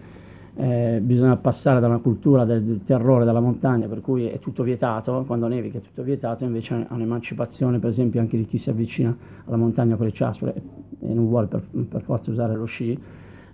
eh, 0.56 1.00
bisogna 1.02 1.36
passare 1.36 1.80
da 1.80 1.86
una 1.86 1.98
cultura 1.98 2.44
del, 2.44 2.62
del, 2.62 2.80
terrore 2.84 3.24
della 3.24 3.40
montagna, 3.40 3.86
per 3.86 4.00
cui 4.00 4.26
è 4.26 4.38
tutto 4.38 4.62
vietato, 4.62 5.24
quando 5.26 5.48
nevica 5.48 5.78
è 5.78 5.80
tutto 5.80 6.02
vietato, 6.02 6.44
invece 6.44 6.86
a 6.88 6.94
un'emancipazione 6.94 7.78
per 7.78 7.90
esempio 7.90 8.20
anche 8.20 8.36
di 8.36 8.46
chi 8.46 8.58
si 8.58 8.70
avvicina 8.70 9.16
alla 9.46 9.56
montagna 9.56 9.96
con 9.96 10.06
le 10.06 10.12
ciaspole 10.12 10.54
e 11.00 11.12
non 11.12 11.26
vuole 11.28 11.46
per, 11.46 11.62
per 11.88 12.02
forza 12.02 12.30
usare 12.30 12.54
lo 12.54 12.66
sci, 12.66 12.98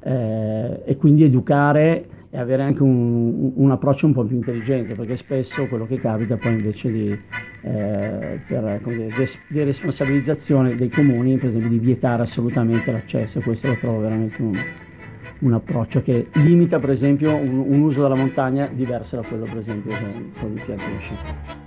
eh, 0.01 0.83
e 0.85 0.96
quindi 0.96 1.25
educare 1.25 2.09
e 2.31 2.38
avere 2.38 2.62
anche 2.62 2.83
un, 2.83 3.53
un, 3.57 3.71
approccio 3.73 4.07
un 4.07 4.12
po' 4.12 4.25
più 4.25 4.37
intelligente, 4.37 4.95
perché 4.95 5.16
spesso 5.16 5.66
quello 5.66 5.85
che 5.85 5.99
capita 5.99 6.37
poi 6.37 6.53
invece 6.53 6.90
di 6.93 7.19
eh, 7.62 8.40
per 8.47 8.81
dire, 8.85 9.12
des- 9.16 9.38
responsabilizzazione 9.49 10.77
dei 10.77 10.88
comuni, 10.90 11.37
per 11.38 11.49
esempio 11.49 11.71
di 11.71 11.79
vietare 11.79 12.23
assolutamente 12.23 12.93
l'accesso, 12.93 13.40
questo 13.40 13.66
lo 13.66 13.77
trovo 13.81 13.99
veramente 13.99 14.40
un, 14.40 14.57
un 15.40 15.53
approccio 15.53 16.03
che 16.03 16.29
limita 16.35 16.79
per 16.79 16.90
esempio 16.90 17.35
un, 17.35 17.59
un, 17.59 17.81
uso 17.81 18.03
della 18.03 18.14
montagna 18.14 18.69
diverso 18.73 19.16
da 19.16 19.23
quello 19.23 19.45
per 19.45 19.59
esempio 19.59 19.93
con 20.38 20.53
il 20.53 20.62
pianto 20.64 20.85
di 20.85 21.60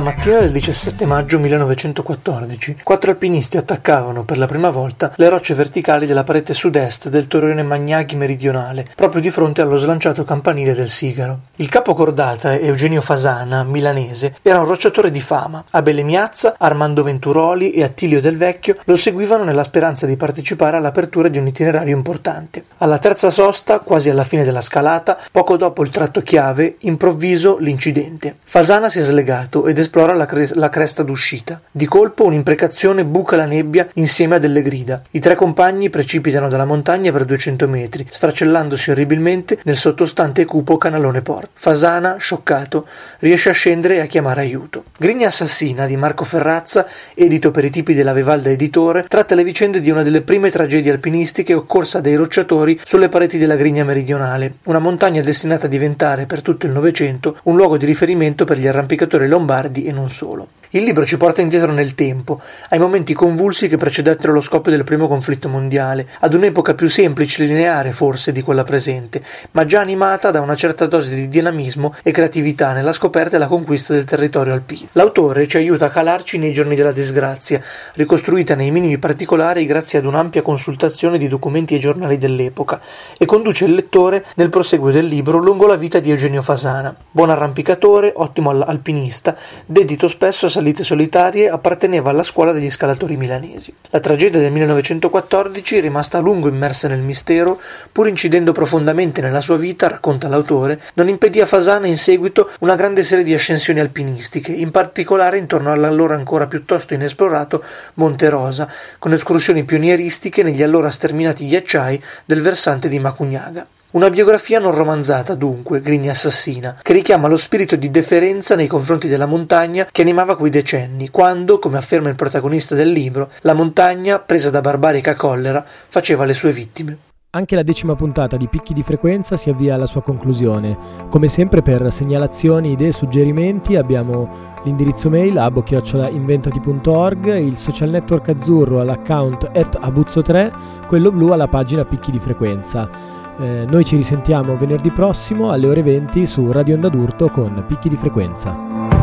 sci. 0.00 0.02
La 0.02 0.06
mattina 0.06 0.38
del 0.38 0.52
17 0.52 1.04
maggio 1.04 1.38
1914, 1.38 2.78
quattro 2.82 3.10
alpinisti 3.10 3.58
attaccavano 3.58 4.24
per 4.24 4.38
la 4.38 4.46
prima 4.46 4.70
volta 4.70 5.12
le 5.16 5.28
rocce 5.28 5.52
verticali 5.52 6.06
della 6.06 6.24
parete 6.24 6.54
sud-est 6.54 7.10
del 7.10 7.26
torrione 7.26 7.62
Magnaghi 7.62 8.16
meridionale, 8.16 8.86
proprio 8.96 9.20
di 9.20 9.28
fronte 9.28 9.60
allo 9.60 9.76
slanciato 9.76 10.24
campanile 10.24 10.72
del 10.72 10.88
Sigaro. 10.88 11.40
Il 11.56 11.68
capo 11.68 11.92
cordata, 11.92 12.54
Eugenio 12.54 13.02
Fasana, 13.02 13.62
milanese, 13.62 14.36
era 14.40 14.60
un 14.60 14.64
rocciatore 14.64 15.10
di 15.10 15.20
fama. 15.20 15.64
Abele 15.68 16.02
Miazza, 16.02 16.54
Armando 16.56 17.02
Venturoli 17.02 17.72
e 17.72 17.82
Attilio 17.82 18.22
Del 18.22 18.38
Vecchio 18.38 18.76
lo 18.84 18.96
seguivano 18.96 19.44
nella 19.44 19.64
speranza 19.64 20.06
di 20.06 20.16
partecipare 20.16 20.78
all'apertura 20.78 21.28
di 21.28 21.36
un 21.36 21.46
itinerario 21.46 21.94
importante. 21.94 22.64
Alla 22.78 22.96
terza 22.96 23.28
sosta, 23.28 23.80
quasi 23.80 24.08
alla 24.08 24.24
fine 24.24 24.44
della 24.44 24.62
scalata, 24.62 25.18
poco 25.30 25.58
dopo 25.58 25.82
il 25.82 25.90
tratto 25.90 26.22
chiave, 26.22 26.76
improvviso 26.80 27.58
l'incidente. 27.58 28.36
Fasana 28.42 28.88
si 28.88 29.00
è 29.00 29.02
slegato 29.02 29.66
ed 29.66 29.78
esplora 29.90 30.14
la, 30.14 30.24
cre- 30.24 30.50
la 30.54 30.68
cresta 30.68 31.02
d'uscita. 31.02 31.60
Di 31.68 31.84
colpo 31.86 32.24
un'imprecazione 32.24 33.04
buca 33.04 33.34
la 33.34 33.44
nebbia 33.44 33.88
insieme 33.94 34.36
a 34.36 34.38
delle 34.38 34.62
grida. 34.62 35.02
I 35.10 35.18
tre 35.18 35.34
compagni 35.34 35.90
precipitano 35.90 36.48
dalla 36.48 36.64
montagna 36.64 37.10
per 37.10 37.24
200 37.24 37.66
metri, 37.66 38.06
sfracellandosi 38.08 38.92
orribilmente 38.92 39.58
nel 39.64 39.76
sottostante 39.76 40.42
e 40.42 40.44
cupo 40.44 40.76
canalone 40.78 41.22
Port. 41.22 41.50
Fasana, 41.54 42.16
scioccato, 42.18 42.86
riesce 43.18 43.48
a 43.48 43.52
scendere 43.52 43.96
e 43.96 44.00
a 44.00 44.06
chiamare 44.06 44.42
aiuto. 44.42 44.84
Grigna 44.96 45.26
assassina 45.26 45.86
di 45.86 45.96
Marco 45.96 46.22
Ferrazza, 46.22 46.86
edito 47.14 47.50
per 47.50 47.64
i 47.64 47.70
tipi 47.70 47.92
della 47.92 48.12
Vivalda 48.12 48.50
Editore, 48.50 49.04
tratta 49.08 49.34
le 49.34 49.42
vicende 49.42 49.80
di 49.80 49.90
una 49.90 50.04
delle 50.04 50.22
prime 50.22 50.50
tragedie 50.50 50.92
alpinistiche 50.92 51.52
occorsa 51.52 52.00
dai 52.00 52.14
rocciatori 52.14 52.78
sulle 52.84 53.08
pareti 53.08 53.38
della 53.38 53.56
Grigna 53.56 53.82
meridionale, 53.82 54.54
una 54.66 54.78
montagna 54.78 55.20
destinata 55.20 55.66
a 55.66 55.68
diventare 55.68 56.26
per 56.26 56.42
tutto 56.42 56.66
il 56.66 56.72
Novecento 56.72 57.38
un 57.44 57.56
luogo 57.56 57.76
di 57.76 57.86
riferimento 57.86 58.44
per 58.44 58.56
gli 58.56 58.68
arrampicatori 58.68 59.26
lombardi 59.26 59.79
e 59.86 59.92
non 59.92 60.10
solo. 60.10 60.48
Il 60.72 60.84
libro 60.84 61.04
ci 61.04 61.16
porta 61.16 61.40
indietro 61.40 61.72
nel 61.72 61.96
tempo, 61.96 62.40
ai 62.68 62.78
momenti 62.78 63.12
convulsi 63.12 63.66
che 63.66 63.76
precedettero 63.76 64.32
lo 64.32 64.40
scoppio 64.40 64.70
del 64.70 64.84
primo 64.84 65.08
conflitto 65.08 65.48
mondiale, 65.48 66.06
ad 66.20 66.32
un'epoca 66.32 66.74
più 66.74 66.88
semplice 66.88 67.42
e 67.42 67.46
lineare 67.48 67.90
forse 67.90 68.30
di 68.30 68.40
quella 68.40 68.62
presente, 68.62 69.20
ma 69.50 69.66
già 69.66 69.80
animata 69.80 70.30
da 70.30 70.40
una 70.40 70.54
certa 70.54 70.86
dose 70.86 71.12
di 71.12 71.28
dinamismo 71.28 71.96
e 72.04 72.12
creatività 72.12 72.72
nella 72.72 72.92
scoperta 72.92 73.34
e 73.34 73.40
la 73.40 73.48
conquista 73.48 73.94
del 73.94 74.04
territorio 74.04 74.52
alpino. 74.52 74.86
L'autore 74.92 75.48
ci 75.48 75.56
aiuta 75.56 75.86
a 75.86 75.90
calarci 75.90 76.38
nei 76.38 76.52
giorni 76.52 76.76
della 76.76 76.92
disgrazia, 76.92 77.60
ricostruita 77.94 78.54
nei 78.54 78.70
minimi 78.70 78.98
particolari 78.98 79.66
grazie 79.66 79.98
ad 79.98 80.04
un'ampia 80.04 80.42
consultazione 80.42 81.18
di 81.18 81.26
documenti 81.26 81.74
e 81.74 81.80
giornali 81.80 82.16
dell'epoca, 82.16 82.80
e 83.18 83.24
conduce 83.24 83.64
il 83.64 83.74
lettore 83.74 84.24
nel 84.36 84.50
proseguo 84.50 84.92
del 84.92 85.06
libro 85.06 85.38
lungo 85.38 85.66
la 85.66 85.74
vita 85.74 85.98
di 85.98 86.12
Eugenio 86.12 86.42
Fasana. 86.42 86.94
Buon 87.10 87.30
arrampicatore, 87.30 88.12
ottimo 88.14 88.50
alpinista, 88.50 89.36
dedito 89.66 90.06
spesso 90.06 90.46
a 90.46 90.58
salite 90.60 90.84
solitarie, 90.84 91.48
apparteneva 91.48 92.10
alla 92.10 92.22
scuola 92.22 92.52
degli 92.52 92.68
scalatori 92.68 93.16
milanesi. 93.16 93.72
La 93.88 93.98
tragedia 93.98 94.38
del 94.38 94.52
1914, 94.52 95.80
rimasta 95.80 96.18
a 96.18 96.20
lungo 96.20 96.48
immersa 96.48 96.86
nel 96.86 97.00
mistero, 97.00 97.58
pur 97.90 98.06
incidendo 98.08 98.52
profondamente 98.52 99.22
nella 99.22 99.40
sua 99.40 99.56
vita, 99.56 99.88
racconta 99.88 100.28
l'autore, 100.28 100.78
non 100.94 101.08
impedì 101.08 101.40
a 101.40 101.46
Fasana 101.46 101.86
in 101.86 101.96
seguito 101.96 102.50
una 102.60 102.74
grande 102.74 103.04
serie 103.04 103.24
di 103.24 103.32
ascensioni 103.32 103.80
alpinistiche, 103.80 104.52
in 104.52 104.70
particolare 104.70 105.38
intorno 105.38 105.72
all'allora 105.72 106.14
ancora 106.14 106.46
piuttosto 106.46 106.92
inesplorato 106.92 107.64
Monte 107.94 108.28
Rosa, 108.28 108.68
con 108.98 109.14
escursioni 109.14 109.64
pionieristiche 109.64 110.42
negli 110.42 110.62
allora 110.62 110.90
sterminati 110.90 111.46
ghiacciai 111.46 112.02
del 112.26 112.42
versante 112.42 112.90
di 112.90 112.98
Macugnaga. 112.98 113.66
Una 113.92 114.08
biografia 114.08 114.60
non 114.60 114.70
romanzata, 114.70 115.34
dunque, 115.34 115.80
Grigna 115.80 116.12
assassina, 116.12 116.78
che 116.80 116.92
richiama 116.92 117.26
lo 117.26 117.36
spirito 117.36 117.74
di 117.74 117.90
deferenza 117.90 118.54
nei 118.54 118.68
confronti 118.68 119.08
della 119.08 119.26
montagna 119.26 119.88
che 119.90 120.02
animava 120.02 120.36
quei 120.36 120.52
decenni, 120.52 121.10
quando, 121.10 121.58
come 121.58 121.76
afferma 121.76 122.08
il 122.08 122.14
protagonista 122.14 122.76
del 122.76 122.92
libro, 122.92 123.30
la 123.40 123.52
montagna, 123.52 124.20
presa 124.20 124.48
da 124.48 124.60
barbarica 124.60 125.16
collera, 125.16 125.64
faceva 125.66 126.24
le 126.24 126.34
sue 126.34 126.52
vittime. 126.52 126.98
Anche 127.30 127.56
la 127.56 127.64
decima 127.64 127.96
puntata 127.96 128.36
di 128.36 128.46
Picchi 128.46 128.74
di 128.74 128.84
Frequenza 128.84 129.36
si 129.36 129.50
avvia 129.50 129.74
alla 129.74 129.86
sua 129.86 130.02
conclusione. 130.02 130.78
Come 131.08 131.26
sempre 131.26 131.60
per 131.60 131.92
segnalazioni, 131.92 132.70
idee 132.70 132.88
e 132.88 132.92
suggerimenti 132.92 133.74
abbiamo 133.74 134.58
l'indirizzo 134.62 135.10
mail 135.10 135.36
abo-inventati.org, 135.36 137.26
il 137.38 137.56
social 137.56 137.88
network 137.88 138.28
azzurro 138.28 138.78
all'account 138.80 139.50
at 139.52 139.78
abuzzo3, 139.80 140.86
quello 140.86 141.10
blu 141.10 141.30
alla 141.30 141.48
pagina 141.48 141.84
Picchi 141.84 142.12
di 142.12 142.20
Frequenza. 142.20 143.18
Eh, 143.40 143.64
noi 143.66 143.86
ci 143.86 143.96
risentiamo 143.96 144.58
venerdì 144.58 144.90
prossimo 144.90 145.50
alle 145.50 145.66
ore 145.66 145.82
20 145.82 146.26
su 146.26 146.52
Radio 146.52 146.74
Onda 146.74 146.90
d'Urto 146.90 147.30
con 147.30 147.64
Picchi 147.66 147.88
di 147.88 147.96
Frequenza. 147.96 148.99